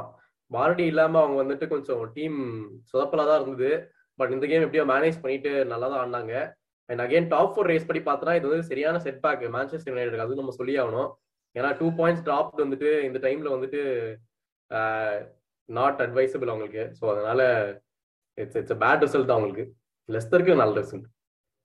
வாரடி 0.52 0.84
இல்லாம 0.92 1.20
அவங்க 1.22 1.38
வந்துட்டு 1.44 1.66
கொஞ்சம் 1.74 2.04
டீம் 2.16 2.38
சொதப்பலா 2.92 3.24
தான் 3.30 3.40
இருந்தது. 3.40 3.72
பட் 4.20 4.32
இந்த 4.36 4.46
கேம் 4.50 4.66
எப்படியோ 4.66 4.86
மேனேஜ் 4.92 5.18
பண்ணிட்டு 5.24 5.52
நல்லா 5.72 5.88
தான் 5.92 6.02
ஆடினாங்க. 6.02 6.34
And 6.90 7.02
again 7.06 7.30
top 7.34 7.52
four 7.54 7.70
race 7.72 7.88
படி 7.90 8.02
பார்த்தோன்னா 8.08 8.36
இது 8.40 8.52
வந்து 8.52 8.70
சரியான 8.72 9.00
செட் 9.06 9.20
பேக் 9.26 9.44
மான்செஸ்டர் 9.56 9.92
யுனைடெட் 9.94 10.24
அது 10.26 10.40
நம்ம 10.42 10.54
சொல்லி 10.60 10.76
ஆகணும். 10.84 11.10
ஏன்னா 11.56 11.70
டூ 11.82 11.88
பாயிண்ட்ஸ் 12.00 12.26
ட்ராப் 12.28 12.62
வந்துட்டு 12.64 12.90
இந்த 13.08 13.20
டைம்ல 13.26 13.50
வந்துட்டு 13.56 13.82
நாட் 15.70 16.02
அட்வைசபிள் 16.06 16.52
அவங்களுக்கு. 16.54 16.84
ஸோ 17.00 17.04
அதனால 17.14 17.42
இட்ஸ் 18.38 18.58
இட்ஸ் 18.62 18.80
பேட் 18.86 19.04
ரிசல்ட் 19.06 19.36
அவங்களுக்கு. 19.36 19.66
லெஸ்டருக்கு 20.10 20.62
நல்ல 20.64 20.76
ரிசல்ட் 20.84 21.08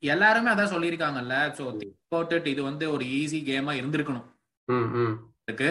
எல்லாருமே 0.02 0.48
அதான் 0.52 0.72
சொல்லியிருக்காங்கல்ல. 0.74 1.34
சோ 1.58 1.64
திங்க் 1.80 2.50
இது 2.54 2.62
வந்து 2.70 2.84
ஒரு 2.94 3.04
ஈஸி 3.20 3.40
கேமா 3.48 3.72
இருந்திருக்கணும். 3.80 4.26
இருக்கு. 5.48 5.70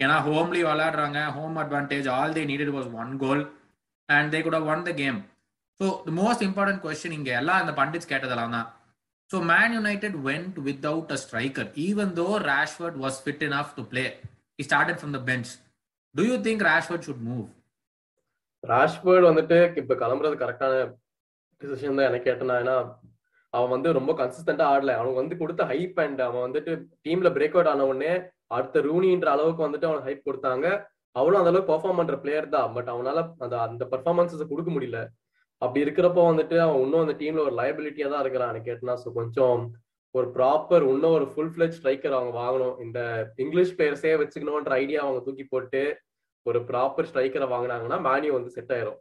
ஏன்னா 0.00 0.16
ஹோம்லி 0.26 0.60
விளையாடுறாங்க. 0.68 1.18
Home 1.36 1.56
advantage 1.62 2.08
all 2.16 2.36
they 2.36 2.42
needed 2.50 2.74
was 2.76 2.90
one 3.02 3.12
goal 3.24 3.42
and 4.08 4.30
they 4.34 4.40
could 4.46 4.70
won 4.74 4.84
the 4.88 4.92
game 5.02 5.18
so 5.80 5.86
the 6.06 6.12
most 6.20 6.44
important 6.48 6.82
question 6.84 7.16
இங்க 7.18 7.30
எல்லாம் 7.40 7.60
இந்த 7.62 7.72
பண்டிட்ஸ் 7.80 8.10
கேட்டதெல்லாம் 8.12 8.54
தான். 8.56 8.68
So 9.30 9.38
Man 9.52 9.74
United 9.78 10.16
went 10.28 10.58
without 10.68 11.12
a 11.16 11.18
striker 11.24 11.68
even 11.86 12.12
though 12.20 12.28
Rashford 12.50 12.98
was 13.04 13.18
fit 13.24 13.44
enough 13.60 13.72
to 13.78 13.84
play 13.92 14.04
he 14.58 14.64
started 14.68 15.00
from 15.00 15.14
the 15.18 15.20
bench 15.30 15.50
do 16.14 16.24
you 16.30 16.36
think 16.48 16.64
Rashford 16.70 17.06
should 17.08 17.24
move 17.30 17.46
Rashford 18.64 19.28
வந்துட்டு 19.28 19.56
இப்ப 19.80 19.94
கிளம்புறது 20.02 20.36
கரெக்டான 20.42 20.74
decision 21.62 21.96
தான் 21.98 22.08
எனக்கு 22.10 22.28
கேட்டனா. 22.28 22.56
ஏன்னா 22.62 22.76
அவன் 23.56 23.72
வந்து 23.74 23.88
ரொம்ப 23.98 24.12
கன்சிஸ்டண்டா 24.20 24.66
ஆடல. 24.74 24.94
அவனுக்கு 24.98 25.22
வந்து 25.22 25.36
கொடுத்த 25.42 25.62
ஹைப் 25.72 25.98
அண்ட் 26.04 26.20
அவன் 26.26 26.44
வந்துட்டு 26.46 26.72
டீம்ல 27.06 27.30
பிரேக் 27.36 27.56
அவுட் 27.56 27.70
ஆன 27.72 27.86
உடனே 27.90 28.12
அடுத்த 28.56 28.80
ரூனின்ற 28.88 29.28
அளவுக்கு 29.34 29.66
வந்துட்டு 29.66 29.88
அவனுக்கு 29.88 30.08
ஹைப் 30.10 30.28
கொடுத்தாங்க. 30.28 30.66
அவனும் 31.16 31.40
அந்த 31.40 31.50
அளவுக்கு 31.50 31.72
பெர்ஃபார்ம் 31.72 31.98
பண்ற 32.00 32.16
பிளேயர் 32.22 32.54
தான். 32.56 32.70
பட் 32.76 32.90
அவனால 32.94 33.18
அந்த 33.44 33.54
அந்த 33.66 33.84
பெர்ஃபார்மன்ஸஸ் 33.92 34.50
கொடுக்க 34.52 34.70
முடியல. 34.76 35.00
அப்படி 35.62 35.80
இருக்கிறப்போ 35.84 36.22
வந்துட்டு 36.30 36.56
அவன் 36.66 36.82
இன்னும் 36.84 37.04
அந்த 37.04 37.14
டீம்ல 37.20 37.44
ஒரு 37.48 37.54
லயபிலிட்டியா 37.60 38.06
தான் 38.12 38.22
இருக்கிறான். 38.24 38.58
கேட்டனா 38.68 38.94
ஸோ 39.02 39.10
கொஞ்சம் 39.18 39.60
ஒரு 40.14 40.26
ப்ராப்பர் 40.36 40.84
இன்னும் 40.92 41.16
ஒரு 41.18 41.26
ஃபுல் 41.32 41.52
ஃபிளெஜ் 41.52 41.76
ஸ்ட்ரைக்கர் 41.78 42.16
அவங்க 42.16 42.32
வாங்கணும். 42.42 42.74
இந்த 42.84 42.98
இங்கிலீஷ் 43.44 43.74
பிளேயர்ஸே 43.76 44.14
வச்சுக்கணும்ன்ற 44.22 44.74
ஐடியா 44.84 45.02
அவங்க 45.04 45.20
தூக்கி 45.26 45.44
போட்டு 45.52 45.82
ஒரு 46.46 46.58
ப்ராப்பர் 46.70 47.08
ஸ்ட்ரைக்கரை 47.10 47.46
வாங்கினாங்கன்னா 47.52 47.98
மேனியூ 48.08 48.32
வந்து 48.38 48.54
செட் 48.56 48.72
ஆயிரும். 48.76 48.98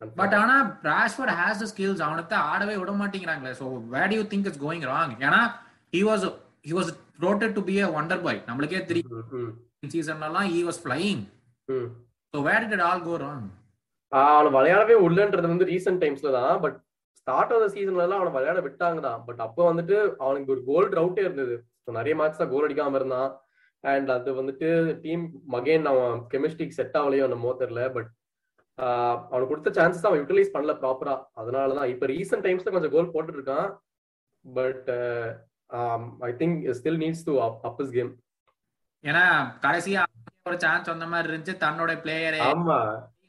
பட் 0.00 0.34
ஆனா 0.40 0.54
ராஷ்வர்ட் 0.90 1.34
ஹேஸ் 1.40 1.60
த 1.62 1.66
ஸ்கில்ஸ் 1.72 2.02
அவனுக்கு 2.06 2.36
ஆடவே 2.52 2.74
விட 2.80 2.92
மாட்டேங்கிறாங்களே. 3.00 3.52
So 3.60 3.66
where 3.94 4.14
you 4.16 4.22
think 4.32 4.48
it's 4.48 4.62
going 4.66 4.86
wrong 4.92 5.14
ஏன்னா 5.26 5.40
he 5.96 6.02
was 6.10 6.24
he 6.68 6.72
was 6.78 6.90
rated 7.24 7.54
to 7.58 7.62
be 7.68 7.76
a 7.86 7.90
wonder 7.98 8.24
boy 8.26 8.40
நம்மளுக்கே 8.48 8.80
தெரியும். 8.90 9.12
ம், 9.40 9.52
ம், 9.82 9.90
சீசன்லாம் 9.94 10.48
ஹி 10.54 10.62
வாஸ் 10.68 10.80
ஃபிளைங் 10.84 11.22
ம். 11.68 11.88
So 12.34 12.40
where 12.48 12.66
did 12.72 12.86
all 12.88 13.04
go 13.08 13.16
wrong 13.24 13.46
அவனை 14.12 14.50
விளையாடவே 14.56 14.96
உள்ளன்றது 15.04 15.52
வந்து 15.52 15.70
ரீசெண்ட் 15.70 16.02
டைம்ஸ்ல 16.02 16.30
தான். 16.38 16.56
பட் 16.64 16.76
ஸ்டார்ட் 17.20 17.52
ஆஃப் 17.54 17.62
த 17.62 17.68
சீசன்ல 17.76 18.04
எல்லாம் 18.06 18.20
அவனை 18.20 18.32
விளையாட 18.36 18.58
விட்டாங்க 18.66 19.00
தான். 19.06 19.20
பட் 19.28 19.40
அப்போ 19.46 19.62
வந்துட்டு 19.70 19.96
அவனுக்கு 20.24 20.52
ஒரு 20.54 20.62
கோல் 20.68 20.88
ரவுட்டே 20.98 21.22
இருந்தது. 21.28 21.54
So 21.84 21.92
நிறைய 21.96 22.14
மேட்ச் 22.18 22.40
தான் 22.40 22.52
கோல் 22.52 22.66
அடிக்காம 22.66 22.98
இருந்தான். 23.00 23.30
அண்ட் 23.84 24.10
அது 24.16 24.30
வந்துட்டு 24.40 24.68
டீம் 25.04 25.24
மகேன் 25.54 25.86
அவன் 25.92 26.20
கெமிஸ்ட்ரிக்கு 26.32 26.78
செட் 26.78 26.96
ஆகலையோ 27.00 27.26
அந்த 27.28 27.38
தெரியல. 27.62 27.82
பட் 27.96 28.10
அவனுக்கு 28.78 29.52
கொடுத்த 29.52 29.70
சான்சஸ் 29.70 30.06
அவன் 30.06 30.20
யூட்டிலைஸ் 30.20 30.54
பண்ணல 30.54 30.72
ப்ராப்பரா 30.80 31.14
அதனாலதான் 31.36 31.84
இப்ப 31.84 32.06
ரீசெண்ட் 32.06 32.46
டைம்ஸ்ல 32.46 32.70
கொஞ்சம் 32.70 32.90
கோல் 32.90 33.12
போட்டுட்டு 33.12 33.40
இருக்கான் 33.40 33.68
but 34.44 34.88
I 36.20 36.32
think 36.32 36.58
still 36.72 37.00
needs 37.04 37.24
to 37.24 37.34
up 37.40 37.80
his 37.80 37.90
game 37.90 38.12
ஏன்னா 39.04 39.24
கடைசியா 39.62 40.02
ஒரு 40.48 40.56
சான்ஸ் 40.60 40.90
வந்த 40.92 41.06
மாதிரி 41.06 41.28
இருந்துச்சு. 41.30 41.54
தன்னோட 41.62 41.92
பிளேயரை 42.02 42.40
ஆமா. 42.48 42.76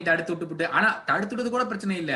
தடுத்து 0.06 0.34
விட்டு 0.48 0.66
ஆனா 0.70 0.90
தடுத்து 1.06 1.34
விட்டது 1.34 1.52
கூட 1.52 1.66
பிரச்சனை 1.66 1.98
இல்ல. 1.98 2.14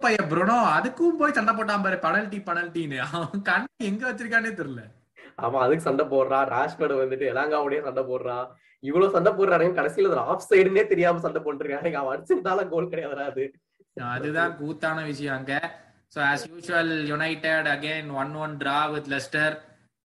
பையன் 0.00 0.28
ப்ருனோ 0.30 0.56
அதுக்கும் 0.76 1.18
போய் 1.20 1.32
சண்டை 1.32 1.52
போட்டான் 1.54 1.84
பாரு. 1.84 1.98
பனல்டி 1.98 2.38
பனல்டின்னு 2.46 2.98
அவன் 3.08 3.42
கண் 3.42 3.66
எங்க 3.90 4.02
வச்சிருக்கானே 4.10 4.52
தெரியல. 4.60 4.82
அவன் 5.46 5.64
அதுக்கு 5.64 5.86
சண்டை 5.86 6.04
போடுறான் 6.12 6.46
ராஷ்பர்ட் 6.54 7.00
வந்துட்டு 7.02 7.26
எலாங்காவோடய 7.32 7.82
சண்டை 7.88 8.02
போடுறான் 8.10 8.46
இவ்வளவு 8.88 9.14
சண்டை 9.16 9.30
போடுறாங்க 9.32 9.72
கடைசியில 9.80 10.22
ஆஃப் 10.32 10.46
சைடுனே 10.50 10.84
தெரியாம 10.92 11.22
சண்டை 11.26 11.40
போட்டுருக்காங்க 11.42 12.00
அவன் 12.02 12.14
அடிச்சிருந்தாலும் 12.14 12.72
கோல் 12.74 12.92
கிடையாதுடா 12.92 13.26
அது. 13.32 13.44
அதுதான் 14.16 14.52
கூத்தான 14.60 14.98
விஷயம் 15.10 15.36
அங்க. 15.38 15.52
So 16.14 16.18
as 16.30 16.46
usual 16.52 16.92
United 17.10 17.68
again 17.74 18.08
one 18.22 18.32
one 18.44 18.54
draw 18.62 18.78
with 18.94 19.10
Leicester 19.14 19.54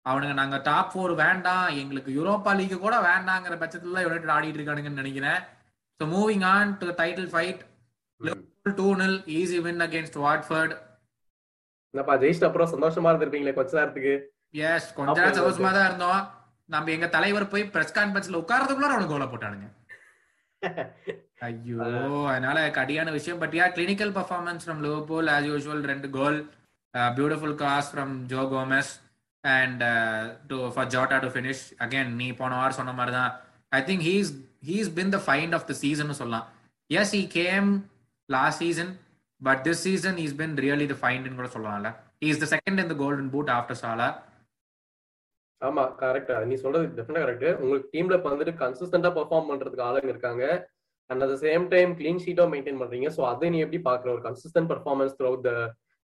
அவனுங்க 0.06 0.34
நாங்க 0.40 0.58
டாப் 0.68 0.90
ஃபோர் 0.92 1.14
வேண்டாம். 1.14 1.66
எங்களுக்கு 1.80 2.10
யூரோப்பா 2.18 2.52
லீக் 2.58 2.84
கூட 2.84 2.96
வேண்டாங்கிற 3.08 3.56
பட்சத்துல 3.62 4.04
யுனைடெட் 4.06 4.34
ஆடிட்டு 4.36 4.58
இருக்கானுங்கன்னு 4.60 5.02
நினைக்கிறேன். 5.02 5.40
So 6.00 6.06
moving 6.14 6.44
on 6.54 6.70
to 6.78 6.86
title 7.00 7.30
fight 7.32 7.62
two 8.80 8.88
nil 9.02 9.18
easy 9.40 9.58
win 9.66 9.82
against 9.86 10.18
Watford 10.26 10.74
என்னப்பா 11.94 12.14
ஜெயிச்சிட்ட 12.22 12.48
அப்புறம் 12.48 12.72
சந்தோஷமா 12.74 13.10
இருந்திருப்பீங்களே 13.10 13.54
கொஞ்ச 13.54 13.72
நேரத்துக்கு. 13.78 14.14
எஸ் 14.54 14.88
கொஞ்ச 14.98 15.16
நேரம் 15.18 15.36
சந்தோஷமா 15.38 15.70
தான் 15.76 15.88
இருந்தோம். 15.88 16.22
நம்ம 16.74 16.90
எங்க 16.96 17.06
தலைவர் 17.16 17.52
போய் 17.52 17.70
பிரஸ் 17.74 17.96
கான்பரன்ஸ்ல 17.98 18.40
உட்கார்றதுக்குள்ள 18.42 18.94
அவனுக்கு 18.94 19.14
கோல 19.14 19.26
போட்டானுங்க. 19.32 19.68
ஐயோ 21.48 21.84
அதனால 22.30 22.58
கடியான 22.78 23.12
விஷயம். 23.18 23.38
But 23.42 23.54
ya 23.58 23.66
clinical 23.76 24.12
performance 24.16 24.64
from 24.64 24.82
Liverpool 24.86 25.28
as 25.34 25.46
usual 25.50 25.84
ரெண்டு 25.92 26.08
goal 26.16 26.38
beautiful 27.18 27.54
cross 27.60 27.88
from 27.92 28.12
Joe 28.32 28.42
Gomez 28.52 28.90
and 29.44 29.82
two 30.50 30.56
for 30.74 30.90
Jota 30.94 31.18
to 31.24 31.28
finish 31.34 31.62
again 31.84 32.10
நீ 32.20 32.26
போன 32.40 32.58
வாரம் 32.60 32.78
சொன்ன 32.80 32.94
மாதிரி 32.98 33.14
தான் 33.18 33.32
I 33.78 33.80
think 33.88 34.04
he's 34.10 34.32
he's 34.70 34.90
been 34.98 35.12
the 35.16 35.20
find 35.26 35.54
of 35.58 35.66
the 35.70 35.76
season 35.84 36.18
சொல்லலாம். 36.20 36.46
Yes 36.90 37.14
he 37.18 37.22
came 37.38 37.70
last 38.28 38.62
season 38.64 38.92
but 39.40 39.62
this 39.68 39.84
season 39.86 40.18
is 40.24 40.36
been 40.40 40.56
really 40.64 40.88
the 40.92 40.96
find 41.02 41.38
கூட 41.40 41.48
சொல்லலாம்ல. 41.56 41.90
Is 42.28 42.42
the 42.42 42.48
second 42.54 42.80
in 42.84 42.90
the 42.92 42.96
golden 43.02 43.30
boot 43.36 43.52
after 43.58 43.80
Salah 43.84 44.08
ஆமா 45.60 45.84
correct 46.02 46.32
நீ 46.50 46.54
சொல்றது 46.64 46.86
டெஃபினட்டா 46.98 47.22
correct 47.24 47.48
உங்களுக்கு 47.62 47.90
டீம்ல 47.94 48.16
இப்போ 48.18 48.30
வந்துட்டு 48.34 48.54
கன்சிஸ்டன்டா 48.62 49.10
பெர்ஃபார்ம் 49.18 49.48
பண்றதுக்கு 49.50 49.86
ஆளுங்க 49.88 50.10
இருக்காங்க. 50.14 50.44
And 51.10 51.22
at 51.24 51.34
same 51.44 51.64
time 51.74 51.92
clean 52.00 52.22
Shito 52.24 52.44
maintain 52.52 52.80
பண்றீங்க. 52.82 53.08
சோ 53.16 53.20
அதை 53.32 53.50
நீ 53.54 53.58
எப்படி 53.64 53.80
பாக்குற 53.88 54.10
ஒரு 54.16 54.22
consistent 54.28 54.70
performance 54.72 55.16
through 55.18 55.32
the 55.48 55.52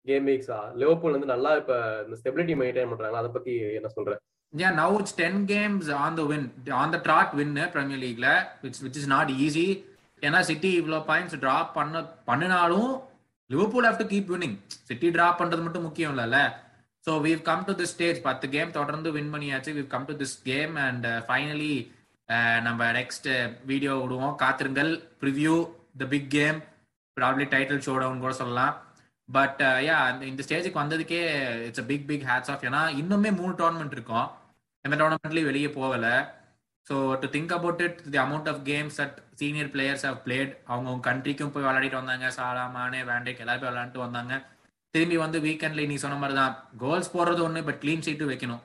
game 0.07 0.25
வீக்ஸா 0.29 0.59
Liverpool 0.81 1.15
வந்து 1.17 1.33
நல்லா 1.33 1.51
இப்ப 1.62 1.74
இந்த 2.05 2.17
ஸ்டெபிலிட்டி 2.21 2.55
மெயின்டைன் 2.62 2.91
பண்றாங்க 2.93 3.19
அதை 3.24 3.31
பத்தி 3.38 3.55
என்ன 3.79 3.91
சொல்றேன் 3.97 4.21
Yeah, 4.53 4.74
now 4.79 4.89
it's 5.00 5.13
10 5.19 5.38
games 5.45 5.85
on 6.03 6.12
the 6.17 6.25
win, 6.25 6.43
on 6.81 6.89
the 6.93 7.00
track 7.07 7.29
win 7.39 7.50
Premier 7.74 7.97
League, 8.03 8.21
which 8.63 8.77
which 8.83 8.97
is 9.01 9.07
not 9.13 9.27
easy. 9.45 9.67
ஏன்னா 10.21 10.39
சிட்டி 10.50 10.69
இவ்வளோ 10.81 11.00
பாயிண்ட்ஸ் 11.09 11.39
ட்ராப் 11.41 11.71
பண்ண 11.77 12.01
பண்ணினாலும் 12.29 12.91
Liverpool 13.50 13.88
have 13.88 14.00
to 14.01 14.05
keep 14.13 14.29
winning 14.33 14.55
City 14.89 15.07
drop 15.15 15.39
பண்றது 15.41 15.63
மட்டும் 15.65 15.85
முக்கியம் 15.88 16.13
இல்லைல்ல. 16.13 16.38
So 17.05 17.13
we've 17.25 17.41
come 17.50 17.65
to 17.67 17.74
this 17.79 17.91
stage 17.95 18.19
பத்து 18.27 18.45
game 18.53 18.69
தொடர்ந்து 18.77 19.09
வின் 19.15 19.33
பண்ணியாச்சு. 19.33 19.71
We've 19.77 19.89
come 19.95 20.07
to 20.09 20.13
this 20.21 20.38
game 20.50 20.74
and 20.85 21.05
finally 21.27 21.75
நம்ம 22.67 22.88
நெக்ஸ்ட் 23.00 23.27
வீடியோ 23.71 23.93
விடுவோம். 24.03 24.33
காத்திருங்கள். 24.43 24.91
Preview 25.21 25.55
the 26.01 26.05
big 26.13 26.31
game 26.38 26.59
probably 27.17 27.45
title 27.51 27.83
showdown 28.03 28.24
கூட 28.24 28.33
சொல்லலாம். 28.41 28.74
பட் 29.29 29.62
uh, 29.67 29.77
யா 29.88 29.97
இந்த 30.29 30.41
ஸ்டேஜுக்கு 30.45 30.81
வந்ததுக்கே 30.81 31.21
it's 31.67 31.83
a 31.83 31.85
big 31.91 32.07
big 32.09 32.25
hats 32.29 32.51
off 32.53 32.65
ஏன்னா 32.67 32.81
இன்னுமே 33.01 33.29
மூணு 33.39 33.53
டோர்னமெண்ட் 33.62 33.95
இருக்கும். 33.97 34.27
எந்த 34.85 34.95
டோர்னமெண்ட்லயும் 35.01 35.50
வெளியே 35.51 35.69
போகலை. 35.77 36.15
So 36.88 36.95
to 37.21 37.27
think 37.35 37.53
about 37.57 37.81
it 37.85 38.01
the 38.13 38.19
amount 38.25 38.50
of 38.51 38.59
games 38.71 39.00
at 39.05 39.15
senior 39.41 39.71
players 39.75 40.05
of 40.09 40.19
played 40.25 40.51
அவங்க 40.71 40.97
கண்ட்ரிக்கும் 41.09 41.53
போய் 41.53 41.67
விளையாடிட்டு 41.67 42.01
வந்தாங்க. 42.01 42.27
சாலா 42.38 42.65
மானே 42.75 43.01
வேண்டேக் 43.12 43.41
எல்லாரும் 43.45 43.63
போய் 43.63 43.74
விளையாண்டு 43.74 44.05
வந்தாங்க. 44.05 44.35
திரும்பி 44.95 45.17
வந்து 45.17 45.37
வீக்கெண்ட்ல 45.45 45.85
நீ 45.87 45.97
சொன்ன 46.03 46.17
மாதிரி 46.19 46.35
தான் 46.37 46.53
கோல்ஸ் 46.77 47.13
போடுறது 47.13 47.41
ஒன்று 47.45 47.65
பட் 47.67 47.79
க்ளீன் 47.81 48.05
ஷீட்டு 48.05 48.29
வைக்கணும் 48.29 48.61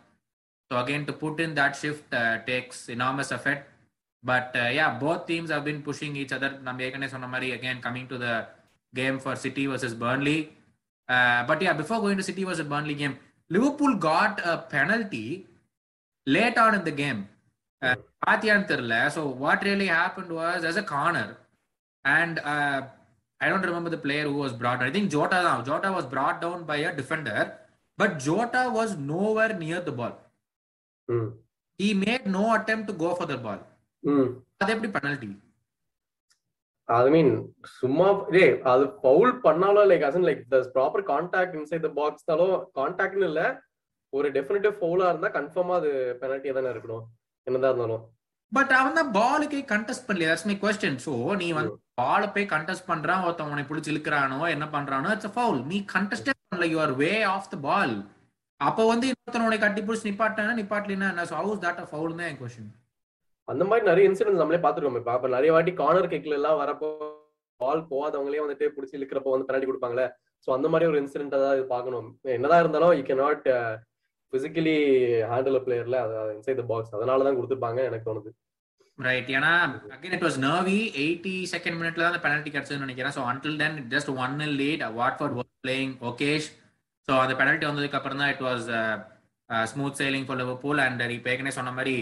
so 0.70 0.75
again 0.80 1.06
to 1.08 1.14
put 1.18 1.40
in 1.40 1.54
that 1.56 1.78
shift 1.80 2.14
takes 2.49 2.82
enormous 2.94 3.32
effect 3.38 3.64
but 4.25 4.56
ya 4.76 4.87
both 5.00 5.25
teams 5.30 5.52
have 5.54 5.64
been 5.64 5.82
pushing 5.87 6.16
each 6.22 6.34
other 6.37 6.56
நம்ம 6.62 6.84
ஏற்கனவே 6.87 7.12
சொன்ன 7.12 7.30
மாதிரி 7.32 7.49
again 7.52 7.80
coming 7.87 8.08
to 8.08 8.18
the 8.18 8.28
game 8.92 9.18
for 9.22 9.40
City 9.40 9.64
versus 9.66 9.96
Burnley 10.02 10.38
but 11.49 11.64
ya 11.66 11.72
before 11.80 12.02
going 12.02 12.20
to 12.20 12.28
City 12.28 12.44
versus 12.44 12.70
Burnley 12.72 12.96
game 13.02 13.16
Liverpool 13.50 13.96
got 14.06 14.40
a 14.46 14.54
penalty 14.72 15.26
late 16.26 16.58
on 16.58 16.78
இந்த 16.80 16.92
game 16.96 17.20
பாத்தியான்னு 18.22 18.70
தெரில 18.70 18.94
so 19.14 19.20
what 19.38 19.66
really 19.68 19.90
happen 19.94 20.32
was 20.38 20.64
as 20.70 20.80
a 20.82 20.87
corner 20.92 21.32
and 22.04 22.38
I 23.40 23.49
don't 23.49 23.62
remember 23.62 23.90
the 23.90 23.99
player 23.99 24.25
who 24.25 24.35
was 24.37 24.52
brought. 24.52 24.82
I 24.82 24.90
think 24.90 25.11
Jota 25.11 25.42
now. 25.42 25.59
Jota 25.62 25.90
was 25.90 26.06
brought 26.06 26.40
down 26.40 26.64
by 26.64 26.76
a 26.78 26.94
defender, 26.94 27.42
but 27.99 28.18
Jota 28.18 28.70
was 28.70 28.97
nowhere 29.12 29.52
near 29.54 29.80
the 29.80 29.92
ball. 29.92 30.14
Mm. 31.09 31.28
He 31.80 31.94
made 31.97 32.26
no 32.28 32.54
attempt 32.54 32.88
to 32.88 32.94
go 32.94 33.14
for 33.14 33.26
the 33.26 33.38
ball. 33.38 33.61
Mm. 34.02 34.26
அது 34.62 34.73
எப்படி 34.75 34.90
penalty? 34.97 35.30
ஐ 36.88 37.11
மீன் 37.14 37.32
சும்மா 37.80 38.06
டே 38.35 38.44
அது 38.70 38.85
foul 39.04 39.32
பண்ணாலும் 39.44 39.88
like 39.90 40.04
Hasan 40.06 40.26
like 40.28 40.40
the 40.52 40.59
proper 40.75 41.02
contact 41.11 41.54
inside 41.59 41.85
the 41.87 41.90
பாக்ஸ்னாலும் 41.99 42.54
கான்டாக்ட்னு 42.78 43.26
இல்ல 43.30 43.42
ஒரு 44.12 44.28
definitive 44.37 44.75
ஃபவுலா 44.80 45.09
இருந்தா 45.12 45.28
கன்ஃபார்மா 45.37 45.75
அது 45.80 45.90
பெனல்ட்டியா 46.23 46.54
தானே 46.56 46.73
இருக்கணும் 46.75 47.04
என்னதான் 47.47 47.70
இருந்தாலும் 47.73 48.02
பட் 48.52 48.73
அவன் 48.78 48.97
தான் 48.99 49.11
பாலுக்கு 49.19 49.59
கண்டெஸ்ட் 49.73 50.07
பண்ணல 50.07 50.28
தட்ஸ் 50.30 50.49
மை 50.50 50.57
கொஸ்டின் 50.62 50.99
சோ 51.07 51.12
நீ 51.42 51.49
வந்து 51.59 51.75
பால 52.00 52.23
போய் 52.35 52.47
கண்டெஸ்ட் 52.54 52.88
பண்றான் 52.90 53.25
ஒருத்தன் 53.26 53.50
உன்னை 53.52 53.64
பிடிச்சி 53.69 53.90
இழுக்கிறானோ 53.92 54.40
என்ன 54.54 54.66
பண்றானோ 54.75 55.11
இட்ஸ் 55.16 55.35
ஃபவுல் 55.37 55.61
நீ 55.73 55.78
கண்டெஸ்டே 55.95 56.33
பண்ணல. 56.35 56.66
You 56.73 56.78
are 56.87 56.95
way 57.02 57.12
off 57.35 57.50
the 57.52 57.59
ball 57.69 57.95
அப்ப 58.61 58.87
வந்து 58.92 59.07
இன்னொருத்தன் 59.11 59.45
உன்னை 59.47 59.59
கட்டி 59.61 59.83
பிடிச்சி 59.88 60.07
நிப்பாட்டானா 60.09 60.54
நிப்பாட்டலினா 60.61 61.09
என்ன? 61.12 61.25
So 61.30 61.35
how's 61.42 61.62
that 61.64 61.80
a 61.85 61.87
foul 61.90 62.16
தான் 62.19 62.28
என் 62.30 62.40
கொஸ்டின் 62.40 62.71
அந்த 63.49 63.62
மாதிரி 63.69 63.85
நிறைய 63.90 64.09
இன்சிடென்ட்ஸ் 64.11 64.42
நம்மளே 64.42 64.61
பாத்துருக்கோம் 64.64 65.00
இப்ப 65.02 65.12
அப்ப 65.16 65.28
நிறைய 65.37 65.52
வாட்டி 65.54 65.73
கார்னர் 65.80 66.11
கிக்ல 66.12 66.38
எல்லாம் 66.40 66.59
வரப்போ 66.62 66.88
பால் 67.61 67.80
போகாதவங்களே 67.92 68.42
வந்துட்டு 68.42 68.66
பிடிச்சி 68.75 68.97
இழுக்கிறப்போ 68.99 69.33
வந்து 69.35 69.47
பெனால்டி 69.49 69.69
கொடுப்பாங்களே. 69.71 70.07
சோ 70.45 70.50
அந்த 70.57 70.66
மாதிரி 70.73 70.88
ஒரு 70.90 70.99
இன்சிடென்ட் 71.02 71.35
தான் 71.45 71.73
பார்க்கணும். 71.73 72.07
என்னதான் 72.37 72.62
இருந்தாலும் 72.64 72.92
you 72.99 73.02
can 73.09 73.23
not 73.25 73.47
physically 74.32 74.76
handle 75.30 75.64
பிளேயர்ல 75.66 75.99
inside 76.37 76.60
the 76.60 76.66
box 76.72 76.94
அதனால 76.99 77.25
தான் 77.26 77.38
கொடுத்துருப்பாங்க 77.38 77.80
எனக்கு 77.88 78.08
தோணுது. 78.08 78.30
ரைட் 78.99 79.30
ஏன்னா 79.37 79.52
again 79.94 80.14
it 80.16 80.25
was 80.26 80.38
nervy 80.46 80.78
eighty 81.02 81.34
second 81.52 81.78
மினிட்ல 81.80 82.06
தான் 82.06 82.25
பெனல்ட்டி 82.26 82.50
கிடைச்சதுன்னு 82.54 82.87
நினைக்கிறேன். 82.87 83.14
So 83.16 83.22
until 83.30 83.58
then 83.62 83.76
just 83.94 84.10
one 84.25 84.37
lead 84.60 84.84
Watford 85.00 85.37
was 85.38 85.52
playing 85.64 85.94
okayish 86.10 86.49
so 87.08 87.12
அந்த 87.25 87.34
பெனல்ட்டி 87.40 87.68
வந்ததுக்கு 87.70 87.99
அப்புறம் 88.00 88.20
தான் 88.22 88.32
it 88.34 88.44
was 88.49 88.66
smooth 89.72 89.99
sailing 90.00 90.26
for 90.26 90.40
Liverpool 90.42 90.82
and 90.87 91.04
இப்போ 91.18 91.30
ஏற்கனவே 91.32 91.58
சொன்ன 91.58 91.72
மாதிரி 91.78 91.94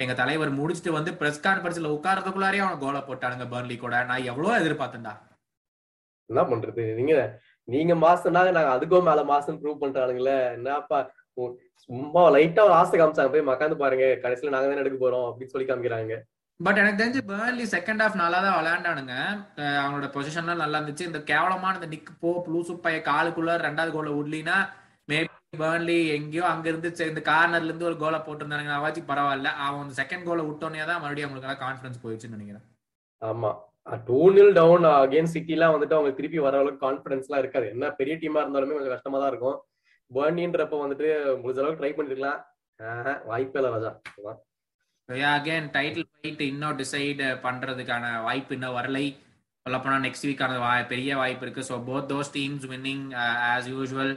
எங்க 0.00 0.14
தலைவர் 0.20 0.58
முடிச்சுட்டு 0.58 0.92
வந்து 0.96 1.10
பிரஸ் 1.20 1.44
கான்பரன்ஸ்ல 1.46 1.88
உட்காரதுக்குள்ளாரே 1.96 2.60
அவன் 2.64 2.82
கோலை 2.84 3.00
போட்டானுங்க 3.08 3.46
பர்ன்லி 3.54 3.76
கூட. 3.82 3.96
நான் 4.10 4.28
எவ்வளவு 4.30 4.58
எதிர்பார்த்தேன்டா. 4.60 5.12
என்ன 6.30 6.42
பண்றது? 6.52 6.82
நீங்க 6.98 7.14
நீங்க 7.68 7.94
மாசம்னா 8.04 8.42
நாங்க 8.56 8.70
அதுக்கும் 8.76 9.08
மேல 9.08 9.20
மாசம் 9.32 9.58
ப்ரூவ் 9.60 9.82
பண்றானுங்களே. 9.82 10.38
என்னப்பா 10.56 10.98
சும்மா 11.84 12.22
லைட்டா 12.34 12.64
ஒரு 12.68 12.74
ஆசை 12.80 12.94
காமிச்சாங்க. 12.98 13.32
போய் 13.34 13.48
மக்காந்து 13.50 13.76
பாருங்க. 13.82 14.06
கடைசியில 14.24 14.52
நாங்க 14.54 14.68
தான் 14.70 14.82
எடுக்க 14.82 14.98
போறோம் 15.04 15.26
அப்படின்னு 15.28 15.52
சொல்லி 15.54 15.68
காமிக்கிறாங்க. 15.70 16.16
பட் 16.60 16.78
எனக்கு 16.80 17.00
தெரிஞ்சு 17.00 17.20
பேர்லி 17.30 17.64
செகண்ட் 17.74 18.02
ஹாஃப் 18.02 18.20
நல்லா 18.22 18.38
தான் 18.46 18.56
விளையாண்டானுங்க. 18.58 19.14
அவங்களோட 19.82 20.08
பொசிஷன்லாம் 20.16 20.62
நல்லா 20.62 20.78
இருந்துச்சு. 20.80 21.08
இந்த 21.10 21.20
கேவலமான 21.30 21.78
இந்த 21.78 21.88
நிக் 21.94 22.10
போ 22.24 22.32
லூசு 22.54 22.74
பைய 22.86 22.98
காலுக்குள்ள 23.10 23.52
ரெண்டாவது 23.66 23.94
கோலை 23.96 24.12
விடலினா 24.18 24.56
மேபி 25.12 25.30
பேர்ன்லி 25.62 25.96
எங்கேயோ 26.16 26.44
அங்க 26.50 26.66
இருந்து 26.72 26.90
இந்த 27.12 27.22
கார்னர்ல 27.30 27.70
இருந்து 27.70 27.88
ஒரு 27.90 27.96
கோலை 28.02 28.18
போட்டிருந்தாங்க 28.26 28.76
அவாச்சு 28.80 29.02
பரவாயில்ல. 29.10 29.48
அவன் 29.68 29.88
செகண்ட் 30.00 30.26
கோலை 30.28 30.44
விட்டோன்னே 30.48 30.84
தான் 30.90 31.02
மறுபடியும் 31.04 31.28
அவங்களுக்கு 31.28 31.64
கான்பிடன்ஸ் 31.64 32.02
போயிடுச்சுன்னு 32.04 32.36
நினைக்கிறேன். 32.36 32.66
ஆமா. 33.22 33.50
டூ 34.08 34.18
நில் 34.36 34.54
டவுன் 34.58 34.86
அகேன் 34.92 35.32
சிட்டிலாம் 35.34 35.74
வந்துட்டு 35.74 35.96
அவங்க 35.98 36.10
திருப்பி 36.18 36.38
வர 36.46 36.56
அளவுக்கு 36.60 36.84
கான்பிடன்ஸ் 36.84 37.26
எல்லாம் 37.28 37.42
இருக்காது. 37.42 37.66
என்ன 37.74 37.90
பெரிய 38.00 38.14
டீமா 38.22 38.42
இருந்தாலுமே 38.44 38.76
கொஞ்சம் 38.76 38.94
கஷ்டமா 38.94 39.18
தான் 39.22 39.32
இருக்கும். 39.32 39.56
பேர்னின்றப்ப 40.10 40.78
வந்துட்டு 40.82 41.08
முடிஞ்ச 41.40 41.60
அளவுக்கு 41.62 41.82
ட்ரை 41.82 41.92
பண்ணிருக்கலாம். 41.96 42.38
வாய்ப்பே 43.30 43.58
இல்லை 43.60 43.70
ராஜா. 43.74 43.90
அகேன் 45.36 45.66
டைட்டில் 45.76 46.06
ஃபைட் 46.10 46.42
இன்னும் 46.50 46.78
டிசைட் 46.80 47.22
பண்றதுக்கான 47.46 48.04
வாய்ப்பு 48.26 48.54
இன்னும் 48.56 48.78
வரலை. 48.78 49.06
சொல்லப்போனா 49.66 49.96
நெக்ஸ்ட் 50.04 50.26
வீக்கான 50.28 50.84
பெரிய 50.92 51.16
வாய்ப்பு 51.20 51.44
இருக்கு. 51.46 51.62
So 51.70 51.76
both 51.88 52.08
those 52.12 52.34
teams 52.38 52.66
winning 52.72 53.04
as 53.50 53.68
usual 53.74 54.12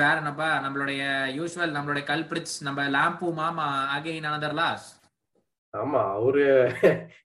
வேற 0.00 0.14
என்னப்பா? 0.22 0.48
நம்மளுடைய 0.64 1.02
யூஸ்வல் 1.38 1.76
நம்மளுடைய 1.76 2.04
கல்பிரிட்ஸ் 2.12 2.56
நம்ம 2.66 2.88
லாம்பு 2.96 3.28
மாமா 3.38 3.66
அகைன் 3.96 4.28
அனதர் 4.30 4.56
லாஸ் 4.60 4.88
ஆமா 5.74 6.02
அவரு 6.18 6.44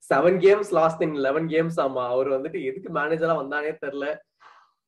seven 0.09 0.37
games 0.45 0.71
lost 0.77 1.03
in 1.05 1.15
eleven 1.25 1.47
games 1.53 1.77
ஆமா. 1.85 2.03
அவர் 2.13 2.27
வந்துட்டு 2.35 2.59
எதுக்கு 2.69 2.89
மேனேஜரா 2.97 3.35
வந்தானே 3.41 3.71
தெரியல. 3.83 4.07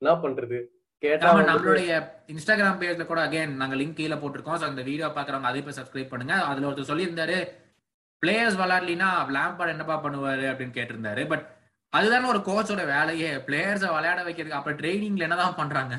என்ன 0.02 0.14
பண்றது? 0.26 0.60
கேட்டா 1.00 1.36
நம்மளுடைய 1.36 2.10
இன்ஸ்டாகிராம் 2.28 2.80
பேஜ்ல 2.82 3.06
கூட 3.06 3.26
அகைன் 3.26 3.56
நாங்க 3.56 3.76
லிங்க் 3.76 3.94
கீழே 3.94 4.14
போட்டிருக்கோம். 4.14 4.60
அந்த 4.60 4.82
வீடியோ 4.82 5.08
பாக்குறவங்க 5.08 5.50
அதே 5.52 5.62
போய் 5.62 5.78
சப்ஸ்கிரைப் 5.80 6.10
பண்ணுங்க. 6.10 6.34
அதுல 6.34 6.68
ஒருத்தர் 6.68 6.92
சொல்லியிருந்தாரு 6.92 7.38
பிளேயர்ஸ் 8.26 8.60
விளையாடலினா 8.62 9.10
லேம்பார்ட் 9.36 9.68
என்னப்பா 9.68 10.04
பண்ணுவாரு? 10.04 10.46
அப்படின்னு 10.52 10.78
கேட்டிருந்தாரு. 10.78 11.28
பட் 11.28 11.46
அதுதானே 11.90 12.28
ஒரு 12.28 12.38
கோச்சோட 12.38 12.86
வேலையே. 12.86 13.36
பிளேயர்ஸை 13.36 13.94
விளையாட 13.94 14.24
வைக்கிறதுக்கு 14.24 14.60
அப்ப 14.60 14.72
ட்ரைனிங்ல 14.72 15.26
என்னதான் 15.28 15.56
பண்றாங்க? 15.56 15.96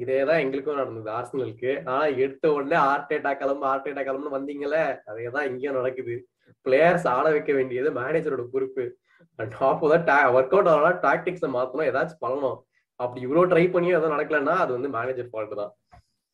இதேதான் 0.00 0.38
எங்களுக்கும் 0.38 0.76
நடந்தது 0.76 1.10
ஆர்சனலுக்கு 1.10 1.88
ஆனா 1.88 2.04
எடுத்த 2.04 2.52
உடனே 2.52 2.76
ஆர்டேட்டா 2.82 3.34
கிளம்பு 3.36 3.66
ஆர்டேட்டா 3.66 4.04
கிளம்புன்னு 4.06 4.36
வந்தீங்களே 4.38 4.98
அதேதான் 5.06 5.48
இங்கேயும் 5.48 5.74
நடக்குது. 5.74 6.28
பிளேயர்ஸ் 6.64 7.06
ஆட 7.08 7.30
வைக்க 7.30 7.52
வேண்டியது 7.52 7.90
மேனேஜரோட 7.92 8.44
பொறுப்பு. 8.52 8.98
டாப் 9.36 9.84
ஒர்க் 9.84 10.10
அவுட் 10.20 10.68
ஆகலாம் 10.68 11.02
டாக்டிக்ஸை 11.02 11.48
மாத்தணும். 11.56 11.88
ஏதாச்சும் 11.90 12.22
பண்ணணும். 12.26 12.58
அப்படி 13.00 13.20
இவ்வளவு 13.26 13.50
ட்ரை 13.52 13.64
பண்ணியும் 13.74 13.98
எதுவும் 13.98 14.14
நடக்கலன்னா 14.16 14.56
அது 14.64 14.70
வந்து 14.76 14.90
மேனேஜர் 14.96 15.30
ஃபால்ட் 15.30 15.56
தான். 15.60 15.72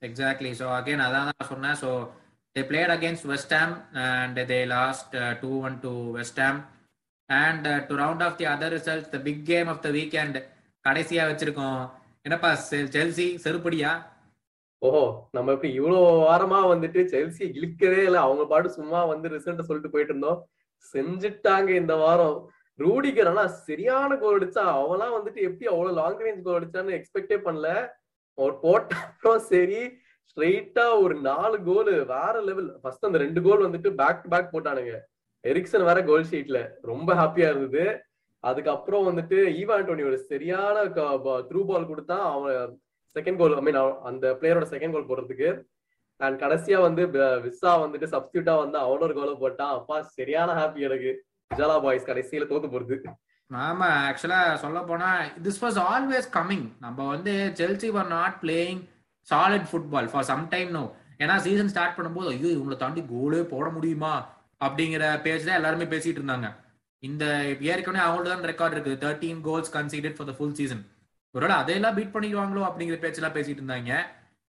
எக்ஸாக்ட்லி 0.02 0.50
ஸோ 0.60 0.66
அகைன் 0.78 1.04
அதான் 1.06 1.28
நான் 1.30 1.50
சொன்னேன். 1.52 1.78
So 1.82 1.90
they 2.56 2.62
played 2.70 2.92
against 2.96 3.26
West 3.32 3.54
Ham 3.58 3.74
and 4.04 4.38
they 4.52 4.60
lost 4.76 5.16
two 5.42 5.50
one 5.68 5.76
to 5.86 5.92
West 6.18 6.40
Ham 6.44 6.60
and 7.28 7.66
to 7.88 7.94
round 8.02 8.24
off 8.26 8.38
the 8.40 8.46
other 8.54 8.74
result 8.78 9.10
the 9.16 9.20
big 9.28 9.42
game 9.50 9.68
of 9.72 9.82
the 9.86 9.90
weekend 9.98 10.38
கடைசியா 10.84 11.24
வச்சிருக்கோம். 11.30 11.82
என்னப்பா 12.26 12.50
Chelsea 12.94 13.26
செருப்படியா? 13.44 13.90
ஓஹோ 14.82 15.02
நம்ம 15.36 15.52
இப்படி 15.54 15.70
இவ்வளவு 15.78 16.06
வாரமா 16.26 16.58
வந்துட்டு 16.72 17.00
செல்சி 17.12 17.44
இழுக்கவே 17.58 18.00
இல்லை. 18.08 18.20
அவங்க 18.26 18.44
பாட்டு 18.52 18.68
சும்மா 18.78 19.00
வந்து 19.12 19.26
ரிசல்ட் 19.36 19.68
சொல்லிட்டு 19.68 19.92
போயிட்டு 19.94 20.12
இருந்தோம். 20.14 20.40
செஞ்சுட்டாங்க 20.94 21.70
இந்த 21.82 21.94
வாரம். 22.04 22.38
ரூடிகர் 22.82 23.30
ஆனா 23.30 23.44
சரியான 23.68 24.16
கோல் 24.22 24.38
அடிச்சா 24.38 24.64
அவெல்லாம் 24.80 25.14
வந்துட்டு 25.16 25.40
எப்படி 25.48 25.68
அவ்வளவு 25.72 25.96
லாங் 26.00 26.20
ரேஞ்ச் 26.26 26.44
கோல் 26.46 26.58
அடிச்சான்னு 26.58 26.96
எக்ஸ்பெக்டே 26.98 27.38
பண்ணல. 27.46 27.68
அவர் 28.38 28.54
போட்ட 28.64 28.90
அப்புறம் 29.06 29.42
சரி 29.52 29.80
ஸ்ட்ரெயிட்டா 30.30 30.84
ஒரு 31.04 31.14
நாலு 31.30 31.56
கோல் 31.68 31.90
வேற 32.12 32.34
லெவல் 32.48 32.68
ஃபர்ஸ்ட் 32.82 33.08
அந்த 33.08 33.18
ரெண்டு 33.24 33.40
கோல் 33.46 33.66
வந்துட்டு 33.66 33.90
பேக் 34.00 34.22
டு 34.24 34.28
பேக் 34.34 34.52
போட்டானுங்க. 34.52 34.94
எரிக்சன் 35.44 35.88
வேற 35.88 35.98
கோல் 36.10 36.28
ஷீட்ல 36.30 36.58
ரொம்ப 36.90 37.10
ஹாப்பியா 37.20 37.48
இருந்தது. 37.52 37.84
அதுக்கப்புறம் 38.44 39.08
வந்துட்டு 39.08 39.38
ஈவா 39.60 39.76
ஒரு 40.10 40.18
சரியான 40.30 40.84
த்ரூ 41.48 41.62
பால் 41.70 41.90
கொடுத்தா 41.90 42.18
அவன் 42.34 42.70
செகண்ட் 43.16 43.40
கோல் 43.40 43.56
ஐ 43.58 43.62
மீன் 43.66 43.78
அந்த 44.10 44.26
பிளேயரோட 44.40 44.66
செகண்ட் 44.74 44.94
கோல் 44.96 45.10
போடுறதுக்கு. 45.10 45.50
அண்ட் 46.20 46.36
கடைசியா 46.44 46.78
வந்து 46.86 47.02
விசா 47.46 47.72
வந்துட்டு 47.82 48.06
சப்ஸ்டியூட்டா 48.14 48.54
வந்து 48.62 48.78
அவனோட 48.84 49.04
ஒரு 49.08 49.16
கோலை 49.18 49.34
போட்டான். 49.42 49.74
அப்பா 49.78 49.96
சரியான 50.18 50.50
ஹாப்பி 50.60 50.86
எனக்கு. 50.88 51.12
ஜாலா 51.58 51.76
பாய்ஸ் 51.84 52.08
கடைசியில 52.10 52.46
தோத்து 52.50 52.68
போறது. 52.74 52.96
ஆமா 53.50 53.88
ஆக்சுவலா 54.08 54.40
சொல்ல 54.64 54.78
போனா 54.90 55.08
திஸ் 55.46 55.60
வாஸ் 55.62 55.78
ஆல்வேஸ் 55.92 56.28
கம்மிங் 56.36 56.66
நம்ம 56.84 57.06
வந்து 57.14 57.32
Chelsea 57.60 57.88
were 57.96 58.10
not 58.16 58.36
playing 58.42 58.82
solid 59.28 59.66
football 59.70 60.10
for 60.12 60.28
some 60.30 60.44
time 60.52 60.70
no 60.76 60.82
ஏன்னா 61.22 61.34
சீசன் 61.46 61.72
ஸ்டார்ட் 61.72 61.96
பண்ணும்போது 61.96 62.28
ஐயோ 62.34 62.50
இவங்களை 62.56 62.76
தாண்டி 62.82 63.02
கோலே 63.12 63.40
போட 63.54 63.66
முடியுமா? 63.76 64.12
அப்படிங்கிற 64.66 65.04
பேஜ் 65.24 65.48
தான் 65.48 65.58
எல்லாருமே 65.60 65.86
பேசிட்டு 65.92 66.20
இருந்தாங்க. 66.20 66.48
இந்த 67.02 67.24
ஏற்கனவே 67.70 68.00
அவங்கள்ட்ட 68.06 68.32
தான் 68.32 68.48
ரெக்கார்ட் 68.52 68.74
இருக்குது 68.76 69.00
thirteen 69.04 69.42
goals 69.48 69.74
conceded 69.76 70.16
for 70.16 70.28
the 70.30 70.34
full 70.38 70.56
season 70.60 70.82
ஒருவேளை 71.34 71.56
அதையெல்லாம் 71.62 71.96
பீட் 71.98 72.14
பண்ணிடுவாங்களோ 72.14 72.62
அப்படிங்கிற 72.68 72.98
பேச்செல்லாம் 73.04 73.36
பேசிட்டு 73.36 73.60
இருந்தாங்க. 73.62 73.92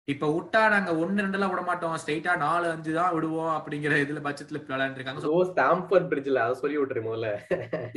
இப்ப 0.09 0.27
விட்டா 0.35 0.61
நாங்க 0.71 0.91
ஒன்னு 0.97 1.23
ரெண்டுலாம் 1.23 1.51
விட 1.53 1.63
மாட்டோம். 1.63 1.95
ஸ்ட்ரைட்டா 2.03 2.37
நாலு 2.37 2.67
அஞ்சு 2.71 2.93
தான் 2.95 3.15
விடுவோம் 3.15 3.55
அப்படிங்கிற 3.57 3.95
இதுல 4.05 4.21
பட்சத்துல 4.27 4.61
விளையாண்டு 4.69 4.99
இருக்காங்க 4.99 5.33
ஓ 5.37 5.41
ஸ்டாம்பர்ட் 5.51 6.09
பிரிட்ஜ்ல 6.13 6.45
அதை 6.45 6.55
சொல்லி 6.55 6.79
விட்டுரு 6.79 7.01
முதல்ல. 7.09 7.31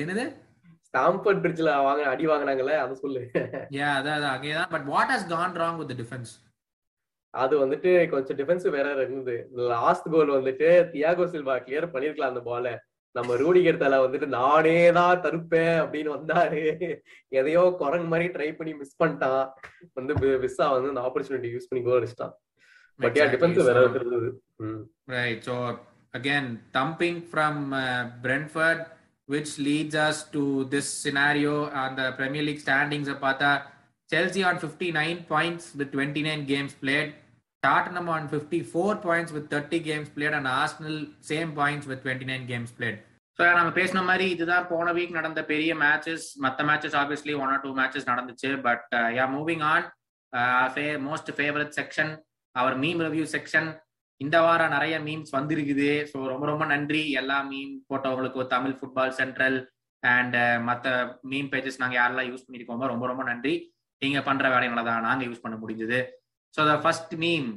என்னது? 0.01 0.25
ஸ்டாம்பர்ட் 0.87 1.41
பிரிட்ஜ்ல 1.43 1.73
வாங்க 1.83 2.03
அடி 2.13 2.25
வாங்கினாங்கல்ல 2.27 2.75
அதை 2.83 2.95
சொல்லு. 2.95 3.21
ஏ 3.73 3.83
அதான் 3.97 4.27
அங்கேதான் 4.35 4.71
but 4.75 4.87
what 4.93 5.13
has 5.15 5.27
gone 5.27 5.59
wrong 5.63 5.79
with 5.81 5.93
defence 6.01 6.33
அது 7.33 7.53
வந்துட்டு 7.65 7.91
கொஞ்சம் 8.09 8.37
டிஃபென்ஸ் 8.37 8.65
வேற 8.69 8.87
இருந்தது. 8.93 9.35
லாஸ்ட் 9.73 10.07
கோல் 10.13 10.37
வந்துட்டு 10.37 10.69
தியாகோ 10.93 11.27
சில்வா 11.35 11.55
கிளியர் 11.65 11.93
பண்ணிருக்கலாம் 11.93 12.33
அந்த 12.33 12.41
பால 12.49 12.73
நம்ம 13.17 13.35
ரூடிகர் 13.41 13.81
தலை 13.83 13.97
வந்துட்டு 14.03 14.27
நானே 14.37 14.77
தான் 14.99 15.23
தருப்பேன் 15.25 15.75
அப்படின்னு 15.83 16.11
வந்தாரு. 16.17 16.61
எதையோ 17.39 17.63
குரங்கு 17.81 18.09
மாதிரி 18.13 18.27
ட்ரை 18.35 18.49
பண்ணி 18.59 18.73
மிஸ் 18.79 18.99
பண்ணிட்டான். 19.01 19.43
வந்து 19.99 20.37
விசா 20.45 20.67
வந்து 20.75 20.93
அந்த 20.93 21.03
ஆப்பர்ச்சுனிட்டி 21.09 21.51
யூஸ் 21.55 21.69
பண்ணி 21.71 21.83
கோல் 21.87 21.99
அடிச்சிட்டான். 21.99 22.33
பட் 22.99 23.19
யா 23.19 23.27
டிஃபென்ஸ் 23.35 23.61
வேற 23.69 23.83
இருந்தது. 23.99 24.31
Right 25.17 25.43
so 25.49 25.57
again 26.19 26.49
thumping 26.79 27.21
from 27.31 27.61
Brentford 28.25 28.87
which 29.33 29.51
leads 29.65 29.95
us 30.05 30.17
to 30.33 30.41
this 30.71 30.87
scenario. 31.01 31.51
On 31.81 31.91
the 31.99 32.07
Premier 32.17 32.43
League 32.47 32.61
standings. 32.63 33.07
Apata 33.13 33.51
Chelsea 34.11 34.41
on 34.49 34.55
59 34.59 35.19
points 35.29 35.65
with 35.79 35.89
29 35.93 36.41
games 36.45 36.73
played. 36.81 37.09
Tottenham 37.63 38.07
on 38.09 38.23
54 38.27 38.95
points 39.07 39.31
with 39.31 39.47
30 39.49 39.79
games 39.87 40.09
played 40.09 40.33
and 40.37 40.47
Arsenal 40.47 40.95
same 41.31 41.49
points 41.59 41.85
with 41.89 41.99
29 42.03 42.45
games 42.51 42.71
played. 42.77 42.97
So 43.37 43.43
நம்ம 43.57 43.69
பேசின 43.77 44.01
மாதிரி 44.07 44.25
இதுதான் 44.35 44.65
போன 44.71 44.87
week 44.95 45.13
நடந்த 45.17 45.41
பெரிய 45.51 45.71
matches 45.81 46.25
மற்ற 46.43 46.63
matches 46.69 46.95
obviously 47.01 47.33
one 47.41 47.51
or 47.53 47.61
two 47.65 47.71
matches 47.79 48.07
நடந்துச்சு. 48.09 48.49
But 48.65 48.87
yeah 49.17 49.25
moving 49.35 49.63
on 49.73 49.85
most 51.07 51.29
favourite 51.37 51.71
section 51.79 52.11
our 52.55 52.75
meme 52.83 53.01
review 53.07 53.25
section 53.35 53.69
இந்த 54.21 54.39
வாரம் 54.45 54.73
நிறைய 54.75 54.95
மீம்ஸ் 55.07 55.35
வந்திருக்குது. 55.37 55.91
ஸோ 56.11 56.17
ரொம்ப 56.31 56.45
ரொம்ப 56.51 56.65
நன்றி. 56.73 57.03
எல்லா 57.21 57.37
மீம் 57.51 57.75
போட்டவங்களுக்கு 57.91 58.47
தமிழ் 58.55 58.75
ஃபுட்பால் 58.79 59.15
சென்ட்ரல் 59.21 59.59
அண்ட் 60.03 60.37
மற்ற 60.69 60.95
மீம் 61.33 61.51
பேஜஸ் 61.53 61.81
நாங்கள் 61.83 61.99
யாரெல்லாம் 62.01 62.29
யூஸ் 62.31 62.45
பண்ணியிருக்கோமோ 62.47 62.89
ரொம்ப 62.93 63.07
ரொம்ப 63.11 63.25
நன்றி. 63.31 63.55
நீங்கள் 64.01 64.27
பண்ணுற 64.29 64.47
வேலையினால 64.55 64.83
தான் 64.89 65.07
நாங்கள் 65.09 65.29
யூஸ் 65.29 65.43
பண்ண 65.45 65.57
முடிஞ்சது. 65.63 66.01
ஸோ 66.55 66.61
த 66.69 66.75
ஃபர்ஸ்ட் 66.83 67.15
மீம் 67.23 67.49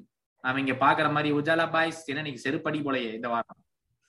நாம 0.44 0.61
இங்க 0.62 0.74
பாக்குற 0.85 1.07
மாதிரி 1.12 1.30
உஜாலா 1.40 1.66
பாய்ஸ் 1.76 2.00
என்ன 2.12 2.24
நீங்க 2.26 2.40
செருப்படி 2.46 2.80
போலயே 2.87 3.11
இந்த 3.18 3.28
வாரம்? 3.35 3.61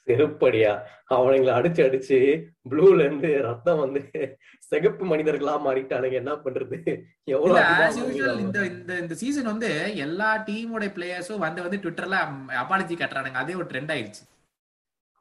செருப்படியா? 0.07 0.71
அவனுங்களை 1.15 1.51
அடிச்சு 1.57 1.81
அடிச்சு 1.85 2.17
ப்ளூல 2.71 3.05
இருந்து 3.05 3.29
ரத்தம் 3.45 3.79
வந்து 3.83 4.01
சிகப்பு 4.71 5.03
மனிதர்களா 5.11 5.53
மாறிட்டானுங்க. 5.67 6.17
என்ன 6.21 6.33
பண்றது? 6.43 6.77
எவ்வளவு 7.35 8.41
இந்த 8.43 8.59
இந்த 8.73 8.99
இந்த 9.03 9.15
சீசன் 9.21 9.51
வந்து 9.53 9.69
எல்லா 10.05 10.29
டீமோட 10.49 10.89
பிளேயர்ஸும் 10.97 11.45
வந்து 11.45 11.63
வந்து 11.65 11.81
ட்விட்டர்ல 11.85 12.19
அப்பாலஜி 12.63 12.97
கட்டுறானுங்க. 12.99 13.41
அதே 13.43 13.55
ஒரு 13.61 13.67
ட்ரெண்ட் 13.71 13.93
ஆயிடுச்சு. 13.95 14.23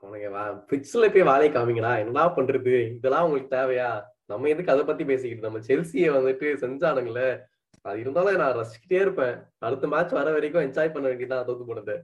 அவனுங்க 0.03 0.29
பிட்ஸ்ல 0.71 1.09
போய் 1.15 1.29
வேலையை 1.31 1.51
காமிங்களா? 1.53 1.93
என்ன 2.05 2.27
பண்றது? 2.39 2.75
இதெல்லாம் 2.99 3.27
உங்களுக்கு 3.29 3.55
தேவையா? 3.57 3.91
நம்ம 4.33 4.49
எதுக்கு 4.55 4.75
அதை 4.75 4.85
பத்தி 4.85 5.05
பேசிக்கிட்டு 5.13 5.49
நம்ம 5.49 5.63
செல்சியை 5.71 6.11
வந்துட்டு 6.17 6.47
செஞ்சானுங்களே. 6.65 7.29
அது 7.85 8.01
இருந்தாலும் 8.01 8.37
நான் 8.37 8.57
ரசிக்கிட்டே 8.57 9.01
இருப்பேன். 9.01 9.37
அடுத்த 9.59 9.87
மேட்ச் 9.87 10.13
வர 10.13 10.33
வரைக்கும் 10.33 10.63
என்ஜாய் 10.63 10.93
பண்ண 10.93 11.09
வேண்டியதான் 11.09 11.49
தோத்து 11.49 11.65
போனது. 11.67 11.97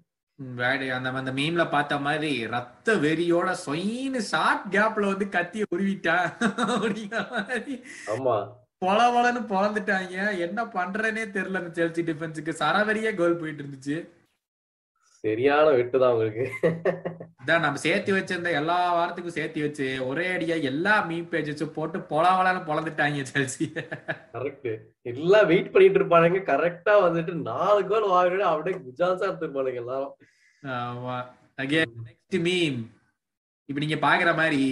அந்த 0.90 1.10
அந்த 1.10 1.32
மீம்ல 1.32 1.70
பார்த்த 1.70 1.98
மாதிரி 1.98 2.46
ரத்த 2.46 2.94
வெறியோட 2.94 3.54
சொயின்னு 3.66 4.18
ஷார்ட் 4.18 4.74
கேப்ல 4.74 5.06
வந்து 5.06 5.26
கத்திய 5.26 5.62
உருவிட்டா 5.74 6.16
அப்படிங்கிற 6.74 7.30
மாதிரி. 7.30 7.74
ஆமா. 8.06 8.36
பொல 8.84 9.00
பொலன்னு 9.14 9.40
பொழந்துட்டாங்க 9.48 10.38
என்ன 10.38 10.64
பண்றேனே 10.64 11.24
தெரியல 11.34 11.60
அந்த 11.62 11.72
செல்சி 11.78 12.04
டிஃபென்ஸுக்கு 12.08 12.52
சரவரியே 12.58 13.14
கோல் 13.14 13.36
போயிட்டு 13.36 13.64
இருந்துச்சு. 13.64 13.96
சரியான 15.24 15.66
வெட்டுதான் 15.70 16.12
அவங்களுக்கு 16.12 16.44
இதான் 17.44 17.60
நம்ம 17.60 17.76
சேர்த்து 17.76 18.14
வச்சிருந்த 18.16 18.50
எல்லா 18.50 18.76
வாரத்துக்கும் 18.96 19.36
சேர்த்து 19.38 19.62
வச்சு 19.62 20.06
ஒரே 20.06 20.26
அடியா 20.36 20.62
எல்லா 20.62 20.94
மீம் 21.08 21.28
பேஜஸும் 21.30 21.74
போட்டு 21.74 21.98
பொலவலன்னு 21.98 22.62
பொழந்துட்டாங்க 22.66 23.24
செல்சி 23.32 23.66
கரெக்ட் 24.34 24.70
எல்லாம் 25.02 25.46
வெயிட் 25.46 25.72
பண்ணிட்டு 25.72 25.98
இருப்பானுங்க. 26.00 26.40
கரெக்டா 26.52 26.94
வந்துட்டு 27.04 27.34
நாலு 27.50 27.86
கோல் 27.86 28.08
வாங்கிட்டு 28.10 28.46
அப்படியே 28.50 28.76
குஜால்ஸா 28.78 29.28
எடுத்துருப்பானுங்க 29.28 29.74
எல்லாரும். 29.74 30.14
ஆமா. 30.62 31.16
அகேன் 31.62 31.92
நெக்ஸ்ட் 32.06 32.38
மீம் 32.38 32.80
இப்ப 33.68 33.80
நீங்க 33.80 33.98
பாக்குற 34.06 34.36
மாதிரி 34.36 34.62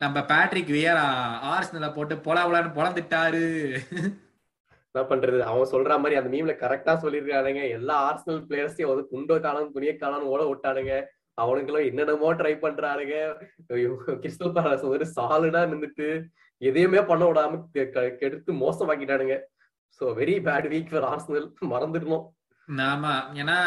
நம்ம 0.00 0.24
பேட்ரிக் 0.24 0.68
வியரா 0.68 1.04
ஆர்ஸ்னல 1.52 1.94
போட்டு 1.94 2.14
பொலவலன்னு 2.14 2.76
பொழந்துட்டாரு 2.78 3.44
என்ன 4.96 5.06
பண்றது? 5.08 5.38
அவன் 5.50 5.72
சொல்ற 5.72 5.94
மாதிரி 6.02 6.18
அந்த 6.18 6.30
மீம்ல 6.34 6.52
கரெக்டா 6.60 6.92
சொல்லிருக்கானுங்க 7.02 7.62
எல்லா 7.78 7.94
ஆர்சனல் 8.08 8.38
பிளேயர்ஸையும் 8.48 8.90
வந்து 8.90 9.10
குண்டோ 9.10 9.36
காலம் 9.46 9.72
துணிய 9.74 9.92
காலம் 10.02 10.28
ஓட 10.32 10.42
விட்டானுங்க. 10.50 10.94
அவனுங்களும் 11.42 11.86
என்னென்னமோ 11.88 12.28
ட்ரை 12.38 12.52
பண்றாருங்க 12.62 13.16
கிறிஸ்டல் 14.22 14.54
பேலஸ் 14.56 14.86
ஒரு 14.92 15.06
சாலிடா 15.16 15.62
நின்றுட்டு 15.72 16.06
எதையுமே 16.62 17.00
பண்ண 17.10 17.24
விடாம 17.30 17.58
கெடுத்து 18.20 18.50
மோசமாக்கிட்டானுங்க. 18.62 19.36
So 19.98 20.04
very 20.20 20.36
bad 20.46 20.68
week 20.74 20.90
for 20.92 21.06
Arsenal 21.10 21.46
மறந்துடணும். 21.72 22.24
ஆமா 22.90 23.12
ஏன்னா 23.40 23.58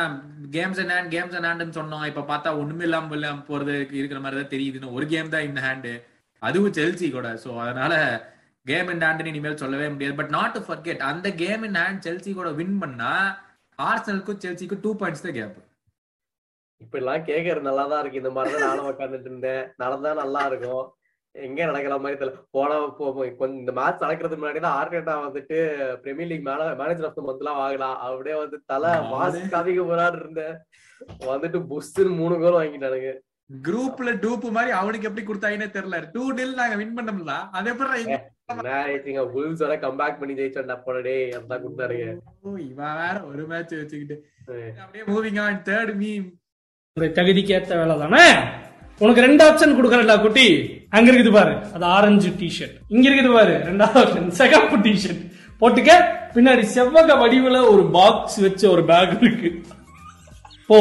games 0.56 0.82
and 0.82 0.94
hand 0.96 1.13
games 1.15 1.36
and 1.38 1.50
ஹேண்ட்னு 1.50 1.78
சொன்னோம். 1.80 2.08
இப்ப 2.12 2.26
பார்த்தா 2.32 2.58
ஒண்ணுமே 2.62 2.86
இல்லாம 2.89 3.15
இல்லாம 3.20 3.46
போறது 3.52 3.76
இருக்கிற 4.00 4.22
மாதிரி 4.24 4.42
தான் 4.42 4.54
தெரியுதுன்னு 4.56 4.96
ஒரு 4.98 5.08
கேம் 5.13 5.34
தான் 5.36 5.48
இந்த 5.50 5.62
ஹேண்டு 5.68 5.94
அதுவும் 6.42 6.76
செல்சி 6.80 7.08
கூட. 7.18 7.30
சோ 7.44 7.52
அதனால 7.65 7.94
கேம் 8.65 8.89
இன் 8.93 9.04
ஹேண்ட் 9.06 9.30
இனிமேல் 9.32 9.62
சொல்லவே 9.63 9.88
முடியாது. 9.93 10.15
பட் 10.19 10.34
நாட் 10.38 10.56
டு 10.58 10.62
ஃபர்கெட் 10.67 11.02
அந்த 11.12 11.28
கேம் 11.43 11.63
இன் 11.69 11.80
ஹேண்ட் 11.82 12.06
செல்சி 12.08 12.34
கூட 12.39 12.50
வின் 12.60 12.78
பண்ணா 12.84 13.12
ஆர்சனலுக்கும் 13.80 14.43
செல்சிக்கும் 14.45 14.84
டூ 14.86 14.93
பாயிண்ட்ஸ் 15.02 15.26
தான் 15.26 15.38
கேப் 15.39 15.58
இப்ப 16.82 16.95
எல்லாம் 17.00 17.26
கேக்குறது 17.30 17.67
நல்லா 17.67 17.84
தான் 17.91 18.02
இருக்கு. 18.02 18.22
இந்த 18.22 18.32
மாதிரி 18.36 18.52
தான் 18.54 18.67
நானும் 18.69 18.89
உட்காந்துட்டு 18.91 19.28
இருந்தேன். 19.30 19.63
நடந்தா 19.82 20.12
நல்லா 20.22 20.41
இருக்கும். 20.50 20.86
எங்க 21.36 21.60
நடக்கிற 21.69 21.95
மாதிரி 22.04 22.17
தெரியல. 22.19 22.39
போன 22.56 22.78
கொஞ்சம் 23.39 23.60
இந்த 23.63 23.74
மேட்ச் 23.80 24.04
நடக்கிறதுக்கு 24.04 24.41
முன்னாடி 24.43 24.62
தான் 24.65 24.78
ஆர்கேட்டா 24.82 25.15
வந்துட்டு 25.26 25.58
பிரீமியர் 26.04 26.30
லீக் 26.32 26.48
மேல 26.48 26.69
மேனேஜர் 26.82 27.08
ஆஃப் 27.08 27.17
த 27.17 27.24
மந்த் 27.28 27.41
எல்லாம் 27.43 27.60
வாங்கலாம் 27.62 27.98
அப்படியே 28.06 28.36
வந்து 28.43 28.58
தலை 28.72 28.91
மாசு 29.12 29.41
காமிக்க 29.56 29.84
போறாரு 29.89 30.17
இருந்தேன். 30.22 30.56
வந்துட்டு 31.32 31.62
புஷ்னு 31.72 32.17
மூணு 32.22 32.38
கோல் 32.43 32.60
வாங்கிட்டானுங்க. 32.60 33.12
குரூப்ல 33.50 34.10
டூப் 34.24 34.48
மாதிரி 34.58 34.74
அவனுக்கு 34.80 35.10
எப்படி 35.10 35.26
கொடுத்தாங்கன்னே 35.28 35.69
தெரியல. 35.78 36.00
டூ 36.15 36.26
டில் 36.39 36.60
நாங்க 36.62 36.78
வின் 36.82 36.98
பண்ணோம்ல. 37.00 37.36
அதே 37.60 37.74
என்ன 38.50 39.78
கம்பேக் 39.86 40.20
பண்ணி 40.20 40.34
ஜெயிச்சோம் 40.40 40.74
அப்படே 40.76 41.18
அதான் 41.40 41.62
கொடுத்தாருங்க. 41.64 42.06
இவன் 42.70 42.96
வேற 43.02 43.18
ஒரு 43.32 43.46
மேட்ச் 43.48 43.74
வச்சுக்கிட்டு. 43.74 44.16
அப்படியே 44.84 45.04
மூவிங் 45.06 45.42
ஆன் 45.42 45.62
தேர்ட் 45.66 45.94
மீம் 46.02 46.28
தகுதிக்கு 47.18 47.54
ஏத்த 47.58 47.76
வேலை 47.82 47.98
தானே? 47.98 48.24
உனக்கு 49.00 49.22
ரெண்டு 49.22 49.42
ஆப்ஷன் 49.50 49.76
கொடுக்கறடா 49.78 50.22
குட்டி. 50.22 50.48
அங்க 50.90 51.12
இருக்குது 51.12 51.34
பாரு 51.34 51.54
அது 51.74 51.86
ஆரஞ்சு 51.86 52.30
டிஷர்ட் 52.30 52.78
இங்க 52.88 53.10
இருக்குது 53.10 53.34
பாரு 53.34 53.54
ரெண்டாவது 53.68 54.00
ஆப்ஷன் 54.02 54.28
சிகப்பு 54.28 54.78
டிஷர்ட் 54.78 55.22
போட்டுக்க. 55.62 55.92
பின்னாடி 56.34 56.64
செவ்வக 56.76 57.16
வடிவுல 57.22 57.70
ஒரு 57.70 57.84
பாக்ஸ் 57.92 58.40
வச்ச 58.40 58.70
ஒரு 58.70 58.84
பேக் 58.86 59.22
இருக்கு. 59.22 59.62
போ. 60.68 60.80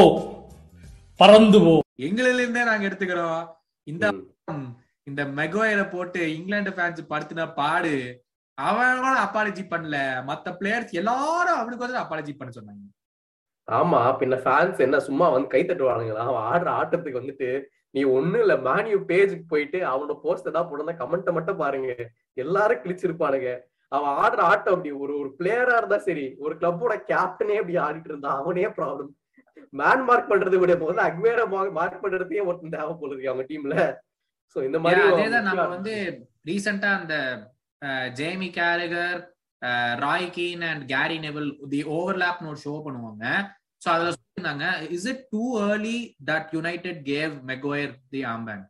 பறந்து 1.16 1.60
போ. 1.60 1.80
எங்களில 2.02 2.40
இருந்தே 2.40 2.64
நாங்க 2.64 2.86
எடுத்துக்கிறோம். 2.88 3.46
இந்த. 3.84 4.12
இந்த 5.08 5.22
மெகோயரை 5.38 5.84
போட்டு 5.92 6.20
இங்கிலாந்து 6.36 6.72
ஃபேன்ஸ் 6.76 7.10
படுத்துனா 7.12 7.44
பாடு. 7.60 7.94
அவன் 8.58 9.02
கூட 9.02 9.16
அப்பாலஜி 9.24 9.64
பண்ணல. 9.72 9.96
மத்த 10.30 10.54
பிளேயர்ஸ் 10.60 10.92
எல்லாரும் 11.00 11.58
அவனுக்கு 11.60 11.86
வந்து 11.86 12.02
அப்பாலஜி 12.02 12.32
பண்ண 12.38 12.52
சொன்னாங்க. 12.56 12.84
ஆமா 13.68 14.00
பின்ன 14.20 14.34
ஃபேன்ஸ் 14.44 14.78
என்ன 14.86 14.98
சும்மா 15.08 15.26
வந்து 15.34 15.52
கை 15.54 15.62
தட்டுவானுங்களா? 15.62 16.22
அவன் 16.30 16.46
ஆடுற 16.52 16.68
ஆட்டத்துக்கு 16.80 17.20
வந்துட்டு 17.20 17.48
நீ 17.94 18.00
ஒண்ணும் 18.16 18.42
இல்ல 18.44 18.54
மேனியூ 18.68 18.98
பேஜுக்கு 19.10 19.44
போயிட்டு 19.52 19.78
அவனோட 19.90 20.14
போஸ்ட் 20.24 20.50
ஏதாவது 20.50 20.68
போடுறதா 20.70 20.94
கமெண்ட்டை 21.02 21.32
மட்டும் 21.36 21.60
பாருங்க. 21.62 21.90
எல்லாரும் 22.36 22.82
கிழிச்சிருப்பானுங்க. 22.82 23.50
அவன் 23.92 24.16
ஆடுற 24.22 24.40
ஆட்டம் 24.50 24.74
அப்படி 24.74 24.90
ஒரு 25.04 25.12
ஒரு 25.20 25.30
பிளேயரா 25.38 25.76
இருந்தா 25.80 25.98
சரி 26.08 26.26
ஒரு 26.44 26.54
கிளப்போட 26.60 26.94
கேப்டனே 27.10 27.56
அப்படி 27.60 27.76
ஆடிட்டு 27.86 28.10
இருந்தா 28.12 28.30
அவனே 28.40 28.66
ப்ராப்ளம் 28.78 29.12
மேன் 29.72 30.04
மார்க் 30.08 30.30
பண்றது 30.32 30.56
விட 30.62 30.74
போது 30.82 31.00
அக்மேர 31.06 31.40
மார்க் 31.78 32.02
பண்றதே 32.04 32.42
ஒருத்தன் 32.48 32.74
தேவை 32.76 32.92
போல 33.00 33.16
அவங்க 33.30 33.46
டீம்ல 33.50 33.76
சோ 34.54 34.58
இந்த 34.68 34.78
மாதிரி 34.84 35.02
அதேதான். 35.08 35.48
நம்ம 35.48 35.66
வந்து 35.74 35.94
ரீசெண்டா 36.48 36.90
அந்த 37.00 37.16
Jamie 38.20 38.48
Carragher 38.58 39.20
Roy 40.04 40.28
Keane 40.36 40.64
and 40.70 40.84
Gary 40.94 41.18
Neville 41.26 41.48
the 41.74 41.80
ஓவர்லாப்னு 41.98 42.50
ஒரு 42.52 42.60
ஷோ 42.66 42.74
பண்ணுவாங்க. 42.86 43.24
சோ 43.82 43.88
அதுல 43.94 44.12
சொல்லியிருந்தாங்க 44.14 44.66
is 44.96 45.08
it 45.12 45.22
too 45.34 45.44
early 45.66 45.98
that 46.30 46.48
United 46.56 47.00
gave 47.12 47.34
Maguire 47.52 47.94
the 48.14 48.22
armband 48.34 48.66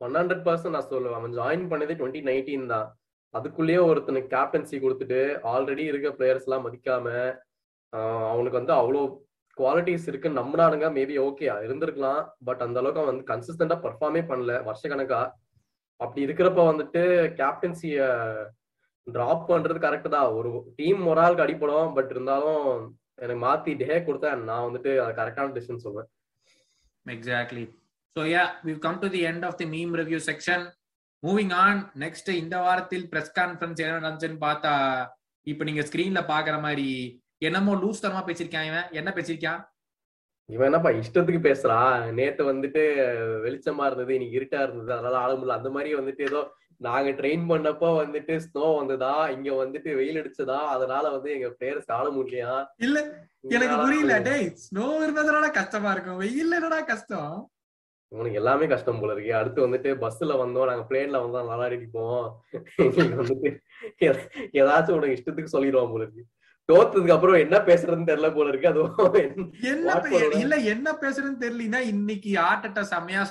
one 0.00 0.16
hundred 0.20 0.44
percent 0.48 0.76
நான் 0.76 0.90
சொல்லுவேன். 0.92 1.18
அவன் 1.20 1.36
ஜாயின் 1.40 1.68
பண்ணதே 1.70 1.96
டுவெண்ட்டி 2.00 2.22
நைன்டீன் 2.30 2.72
தான். 2.74 2.88
அதுக்குள்ளேயே 3.34 3.80
ஒருத்தனுக்கு 3.88 4.34
கேப்டன்சி 4.34 4.76
கொடுத்துட்டு 4.82 5.20
ஆல்ரெடி 5.52 5.84
இருக்க 5.88 6.10
பிளேயர்ஸ் 6.18 6.46
எல்லாம் 6.46 6.64
மதிக்காம 6.66 7.06
அவனுக்கு 8.32 8.60
வந்து 8.60 8.74
அவ்வளோ 8.80 9.02
குவாலிட்டிஸ் 9.60 10.08
இருக்கு 10.10 10.28
நம்பினானுங்க. 10.40 10.86
மேபி 10.98 11.14
ஓகே 11.26 11.46
இருந்திருக்கலாம். 11.66 12.22
பட் 12.48 12.62
அந்த 12.66 12.80
அளவுக்கு 12.80 13.00
அவன் 13.02 13.12
வந்து 13.12 13.28
கன்சிஸ்டண்டா 13.32 13.78
பர்ஃபார்மே 13.86 14.22
பண்ணல. 14.30 14.54
வருஷ 14.68 14.84
கணக்கா 14.92 15.20
அப்படி 16.00 16.20
இருக்கிறப்ப 16.26 16.64
வந்துட்டு 16.70 17.02
கேப்டன்சிய 17.40 17.98
டிராப் 19.06 19.44
பண்றது 19.50 19.78
கரெக்ட் 19.86 20.14
தான். 20.16 20.30
ஒரு 20.38 20.48
டீம் 20.78 21.02
ஒரு 21.12 21.20
ஆளுக்கு 21.24 21.44
அடிப்படும் 21.46 21.92
பட் 21.98 22.10
இருந்தாலும் 22.14 22.64
எனக்கு 23.24 23.40
மாத்தி 23.46 23.72
டே 23.82 23.92
கொடுத்தா 24.08 24.30
நான் 24.48 24.66
வந்துட்டு 24.66 24.90
கரெக்டான 25.20 25.54
டிசிஷன் 25.56 25.84
சொல்லுவேன் 25.84 26.08
exactly 27.06 27.64
so 28.16 28.22
yeah 28.32 28.42
we 28.66 28.72
come 28.86 28.98
to 29.04 29.08
the 29.14 29.22
end 29.30 29.46
of 29.48 29.56
the 29.62 29.66
meme 29.74 29.94
review 30.00 30.20
section 30.28 30.64
moving 31.22 31.52
on 31.62 31.80
next 32.02 32.30
இந்த 32.42 32.56
வாரத்தில் 32.66 33.06
பிரஸ் 33.12 33.32
கான்ஃபரன்ஸ் 33.38 33.80
என்ன 33.84 33.96
நடந்துச்சுன்னு 33.98 34.40
பார்த்தா 34.46 34.72
இப்ப 35.46 35.64
நீங்க 35.64 35.82
ஸ்கிரீன்ல 35.88 36.20
பாக்குற 36.32 36.56
மாதிரி 36.66 36.88
என்னமோ 37.42 37.74
லூஸ் 37.74 38.04
தரமா 38.04 38.22
பேசிருக்கான் 38.26 38.68
இவன். 38.68 38.86
என்ன 38.90 39.10
பேசிருக்கான் 39.10 39.60
இவன் 40.48 40.66
என்னப்பா 40.66 40.90
இஷ்டத்துக்கு 40.90 41.40
பேசுறான் 41.42 42.12
நேத்து 42.12 42.42
வந்துட்டு 42.44 42.82
வெளிச்சமா 43.44 43.86
இருந்தது 43.86 44.14
இன்னைக்கு 44.14 44.38
இருட்டா 44.38 44.62
இருந்தது. 44.62 44.92
அதனால 44.92 45.34
முடியல 45.34 45.58
அந்த 45.58 45.70
மாதிரி 45.70 45.90
வந்துட்டு 45.94 46.22
ஏதோ 46.22 46.40
நாங்க 46.80 47.10
ட்ரெயின் 47.10 47.44
பண்ணப்போ 47.48 47.88
வந்துட்டு 47.96 48.34
ஸ்னோ 48.38 48.66
வந்ததா 48.76 49.30
இங்க 49.30 49.50
வந்துட்டு 49.52 49.96
வெயில் 49.96 50.20
அடிச்சதா 50.20 50.58
அதனால 50.68 51.10
வந்து 51.10 51.30
எங்க 51.32 51.48
பிளேயர்ஸ் 51.56 51.92
ஆட 51.92 52.08
முடியலையா? 52.08 52.54
இல்ல 52.78 52.98
எனக்கு 53.48 53.76
புரியல. 53.76 54.16
டேய் 54.20 54.46
ஸ்னோ 54.64 54.86
இருந்ததுனால 55.04 55.50
கஷ்டமா 55.50 55.92
இருக்கும். 55.92 56.16
வெயில் 56.16 56.52
என்னடா 56.52 56.80
கஷ்டம்? 56.82 57.34
உனக்கு 58.12 58.34
எல்லாமே 58.34 58.66
கஷ்டம் 58.66 59.00
போல 59.00 59.12
இருக்கு. 59.12 59.34
அடுத்து 59.34 59.66
வந்துட்டு 59.66 59.90
பஸ்ல 59.96 60.36
வந்தோம். 60.42 60.66
நாங்க 60.66 60.84
பிளேன்ல 60.90 61.18
வந்தோம். 61.24 61.50
நல்லா 61.50 61.66
அடிப்போம். 61.68 62.24
வந்துட்டு 63.22 63.50
ஏதாச்சும் 64.60 64.96
உனக்கு 64.96 65.16
இஷ்டத்துக்கு 65.18 65.54
சொல்லிடுவான் 65.56 65.92
போல 65.92 66.04
இருக்கு. 66.04 66.24
தோத்ததுக்கு 66.68 67.14
அப்புறம் 67.14 67.42
என்ன 67.44 67.56
பேசுறதுன்னு 67.68 68.08
தெரியல 68.10 68.28
போல 68.32 68.50
இருக்கு 68.50 68.68
அதுவும் 68.68 69.16
என்ன 69.70 69.94
இல்ல 70.42 70.56
என்ன 70.72 70.88
பேசுறதுன்னு 71.02 71.42
தெரியலனா 71.44 71.80
இன்னைக்கு 71.92 72.32
ஆட்டட்ட 72.48 72.82
செம்மையா 72.92 73.24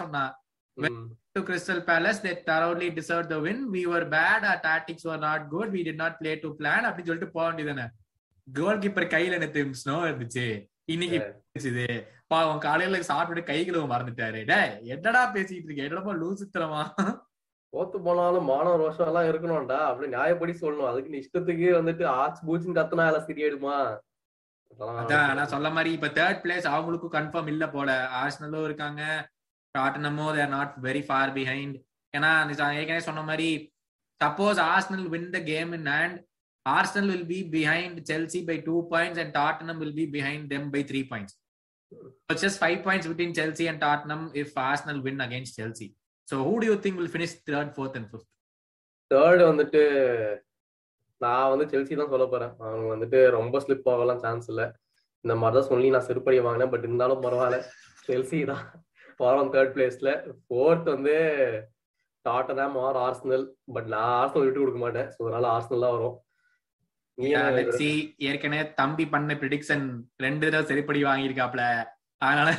ம். 0.77 1.05
to 1.35 1.43
Crystal 1.43 1.79
Palace. 1.81 2.19
They 2.19 2.33
thoroughly 2.47 2.89
deserved 2.89 3.29
the 3.29 3.39
win. 3.39 3.59
We 3.71 3.85
were 3.85 4.05
bad. 4.07 4.43
Our 4.43 4.59
tactics 4.59 5.03
were 5.03 5.19
not 5.19 5.41
good. 5.49 5.67
We 5.71 5.81
did 5.83 5.97
not 5.97 6.13
play 6.21 6.35
to 6.43 6.49
plan. 6.59 6.81
அப்படின்னு 6.87 7.09
சொல்லிட்டு 7.09 7.35
போக 7.35 7.45
வேண்டியதானே 7.47 7.85
கோல் 8.47 8.81
கீப்பர் 8.83 9.13
கையில 9.13 9.37
எனக்கு 9.39 9.63
ஸ்னோ 9.81 9.95
இருந்துச்சு 10.07 10.45
இன்னைக்கு 10.85 11.17
இது 11.63 11.85
பாவம் 12.27 12.59
காலையில 12.59 13.01
சாப்பிட்டு 13.09 13.43
கை 13.43 13.59
கழுவ 13.61 13.85
மறந்துட்டாரு 13.87 14.41
டேய் 14.51 14.73
என்னடா 14.95 15.21
பேசிட்டு 15.35 15.67
இருக்க 15.67 15.87
என்னடா 15.87 16.15
லூசுத்தரமா 16.21 16.83
தோத்து 17.73 17.97
போனாலும் 18.05 18.45
மான 18.49 18.73
ரோஷம் 18.81 19.09
எல்லாம் 19.09 19.29
இருக்கணும்டா 19.29 19.79
அப்படி 19.87 20.07
நியாயப்படி 20.15 20.53
சொல்லணும். 20.61 20.89
அதுக்கு 20.89 21.11
நீ 21.13 21.17
இஷ்டத்துக்கு 21.23 21.67
வந்துட்டு 21.77 22.05
ஆச்சு 22.19 22.41
பூச்சின்னு 22.47 22.77
கத்துனா 22.79 23.07
எல்லாம் 23.11 23.27
சரியாயிடுமா? 23.29 23.77
அதான் 25.01 25.33
நான் 25.37 25.51
சொல்ல 25.55 25.69
மாதிரி 25.77 25.91
இப்ப 25.97 26.09
தேர்ட் 26.19 26.41
பிளேஸ் 26.43 26.67
அவங்களுக்கும் 26.73 27.15
கன்ஃபார்ம் 27.17 27.49
இல்ல 27.53 27.65
போல. 27.75 27.89
ஆர்சனலும் 28.21 28.67
இருக்காங்க. 28.67 29.01
டாட்டனமோ 29.75 30.27
they're 30.37 30.53
not 30.57 30.75
very 30.87 31.03
far 31.07 31.33
behind 31.39 31.75
ஏன்னா 32.13 32.31
ஏற்கனவே 32.79 33.01
சொன்ன 33.09 33.23
மாதிரி 33.31 33.49
suppose 34.21 34.59
Arsenal 34.71 35.07
win 35.15 35.29
the 35.35 35.39
game 35.51 35.71
in 35.77 35.89
hand 35.95 36.17
Arsenal 36.65 37.09
will 37.13 37.27
be 37.33 37.39
behind 37.55 37.99
Chelsea 38.11 38.39
by 38.49 38.57
two 38.69 38.75
points 38.93 39.21
and 39.23 39.35
Tottenham 39.41 39.81
will 39.83 39.97
be 39.99 40.05
behind 40.15 40.47
them 40.55 40.71
by 40.77 40.83
three 40.91 41.01
points 41.11 41.37
It's 42.31 42.41
just 42.45 42.57
five 42.63 42.79
points 42.85 43.05
between 43.09 43.29
Chelsea 43.35 43.65
and 43.71 43.77
Tottenham 43.83 44.23
if 44.41 44.49
Arsenal 44.63 44.97
win 45.05 45.19
against 45.25 45.53
So 46.29 46.37
who 46.45 46.53
do 46.61 46.65
you 46.69 46.77
think 46.83 46.97
will 46.99 47.13
finish 47.15 47.33
third, 47.47 47.67
fourth, 47.75 47.95
and 47.99 48.07
fifth? 48.11 48.27
Third 49.11 49.41
வந்துட்டு 49.49 49.81
நான் 51.21 51.51
வந்து 51.51 51.65
Chelsea 51.73 51.93
தான் 51.99 52.11
சொல்ல 52.13 52.25
போறேன். 52.31 52.51
அவங்க 52.63 52.87
வந்துட்டு 52.93 53.19
ரொம்ப 53.35 53.59
slip 53.65 53.87
ஆகலாம் 53.93 54.19
சான்ஸ் 54.23 54.49
இல்ல 54.51 54.63
இந்த 55.25 55.35
மாதிரி 55.41 55.57
தான் 55.57 55.69
சொல்லி 55.71 55.87
நான் 55.93 56.05
செருப்படி 56.09 56.41
வாங்கினேன் 56.47 56.71
பட் 56.73 56.85
இருந்தாலும் 56.87 57.23
பரவாயில்ல. 57.25 57.59
செல்சி 58.07 58.39
தான். 58.51 58.65
வரோம் 59.23 59.51
தேர்ட் 59.55 59.73
பிளேஸ்ல 59.75 60.11
ஃபோர்த் 60.43 60.89
வந்து 60.95 61.15
டாட்டனாம் 62.25 62.77
ஆர் 62.85 62.99
ஆர்சனல் 63.07 63.45
பட் 63.75 63.89
நான் 63.95 64.15
ஆர்சனல் 64.21 64.47
விட்டு 64.47 64.63
கொடுக்க 64.63 64.81
மாட்டேன். 64.85 65.09
ஸோ 65.15 65.21
அதனால 65.27 65.47
ஆர்சனல் 65.55 65.85
தான் 65.85 65.97
வரும். 65.97 66.17
ஏற்கனவே 68.29 68.63
தம்பி 68.81 69.05
பண்ண 69.13 69.33
ப்ரிடிக்ஷன் 69.43 69.85
ரெண்டு 70.25 70.45
தடவை 70.47 70.65
சரிப்படி 70.71 70.99
வாங்கியிருக்காப்ல. 71.09 71.63
அதனால 72.27 72.49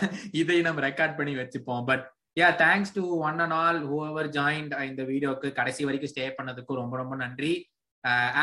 இதை 0.43 0.57
நம்ம 0.69 0.81
ரெக்கார்ட் 0.89 1.19
பண்ணி 1.21 1.35
வச்சுப்போம். 1.43 1.85
But 1.91 2.07
yeah 2.38 2.48
thanks 2.62 2.94
to 2.96 3.03
one 3.29 3.38
and 3.44 3.55
all 3.61 3.81
whoever 4.11 4.29
joined 4.38 4.72
இந்த 4.90 5.03
வீடியோக்கு 5.11 5.48
கடைசி 5.59 5.83
வரைக்கும் 5.88 6.12
ஸ்டே 6.12 6.24
பண்ணதுக்கு 6.38 6.81
ரொம்ப 6.81 6.94
ரொம்ப 7.03 7.14
நன்றி. 7.24 7.53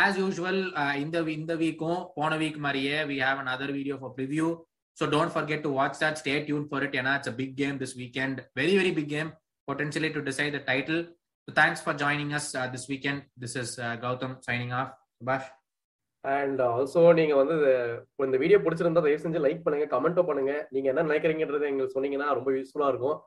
ஆஸ் 0.01 0.17
யூஷுவல் 0.21 0.61
இந்த 1.03 1.17
இந்த 1.39 1.53
வீக்கும் 1.63 2.01
போன 2.17 2.31
வீக் 2.41 2.57
மாதிரியே 2.65 2.97
we 3.11 3.17
have 3.25 3.41
another 3.55 3.73
video 3.77 3.95
for 4.01 4.15
review 4.23 4.47
so 4.97 5.05
don't 5.15 5.33
forget 5.35 5.63
to 5.65 5.71
watch 5.79 5.99
that 6.03 6.19
stay 6.21 6.33
tuned 6.47 6.65
for 6.71 6.85
it 6.87 6.95
ஏன்னா 7.01 7.13
it's 7.19 7.35
big 7.41 7.55
game 7.61 7.77
this 7.83 7.95
weekend 8.01 8.39
very 8.61 8.75
very 8.81 8.93
big 8.99 9.11
game 9.17 9.31
potentially 9.67 10.09
to 10.15 10.21
decide 10.27 10.55
the 10.55 10.59
title 10.71 10.99
thanks 11.47 11.83
for 11.85 11.97
joining 12.01 12.33
us 12.39 12.49
this 12.73 12.87
weekend 12.91 13.21
this 13.43 13.55
is 13.61 13.71
Gautham 14.03 14.35
signing 14.47 14.73
off 14.81 14.91
Subash 15.19 15.47
and 16.23 16.59
also 16.67 17.01
நீங்க 17.19 17.33
வந்து 17.39 17.55
இந்த 18.27 18.37
video 18.43 18.57
பிடிச்சிருந்தா 18.65 19.03
தயவு 19.05 19.23
செஞ்சு 19.23 19.41
like 19.45 19.63
பண்ணுங்க 19.65 19.87
கமெண்ட்டும் 19.93 20.29
பண்ணுங்க. 20.29 20.53
நீங்க 20.75 20.87
என்ன 20.91 21.05
நினைக்கிறீங்கன்றது 21.09 21.69
எங்களுக்கு 21.71 21.95
சொன்னீங்கன்னா 21.95 22.27
ரொம்ப 22.37 22.51
யூஸ்ஃபுல்லா 22.57 22.89
இருக்கும். 22.93 23.17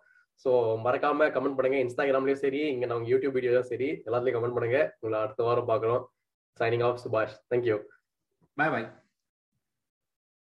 ஸோ 0.45 0.51
மறக்காம 0.87 1.29
கமெண்ட் 1.37 1.59
பண்ணுங்க. 1.59 1.79
இன்ஸ்டாகிராம்லயும் 1.85 2.43
சரி 2.45 2.61
இங்க 2.75 2.87
நம்ம 2.91 3.09
யூடியூப் 3.13 3.37
வீடியோலயும் 3.39 3.71
சரி 3.73 3.89
எல்லாத்துலயும் 4.07 4.39
கமெண்ட் 4.39 4.57
பண்ணுங்க. 4.59 4.81
உங்களை 5.01 5.19
அடுத்த 5.25 5.43
வாரம் 5.49 5.71
பார்க்குறோம் 5.73 6.05
signing 6.61 6.87
off 6.89 7.03
Subash 7.05 7.37
thank you 7.53 7.77
bye 8.59 8.73
bye 8.75 8.87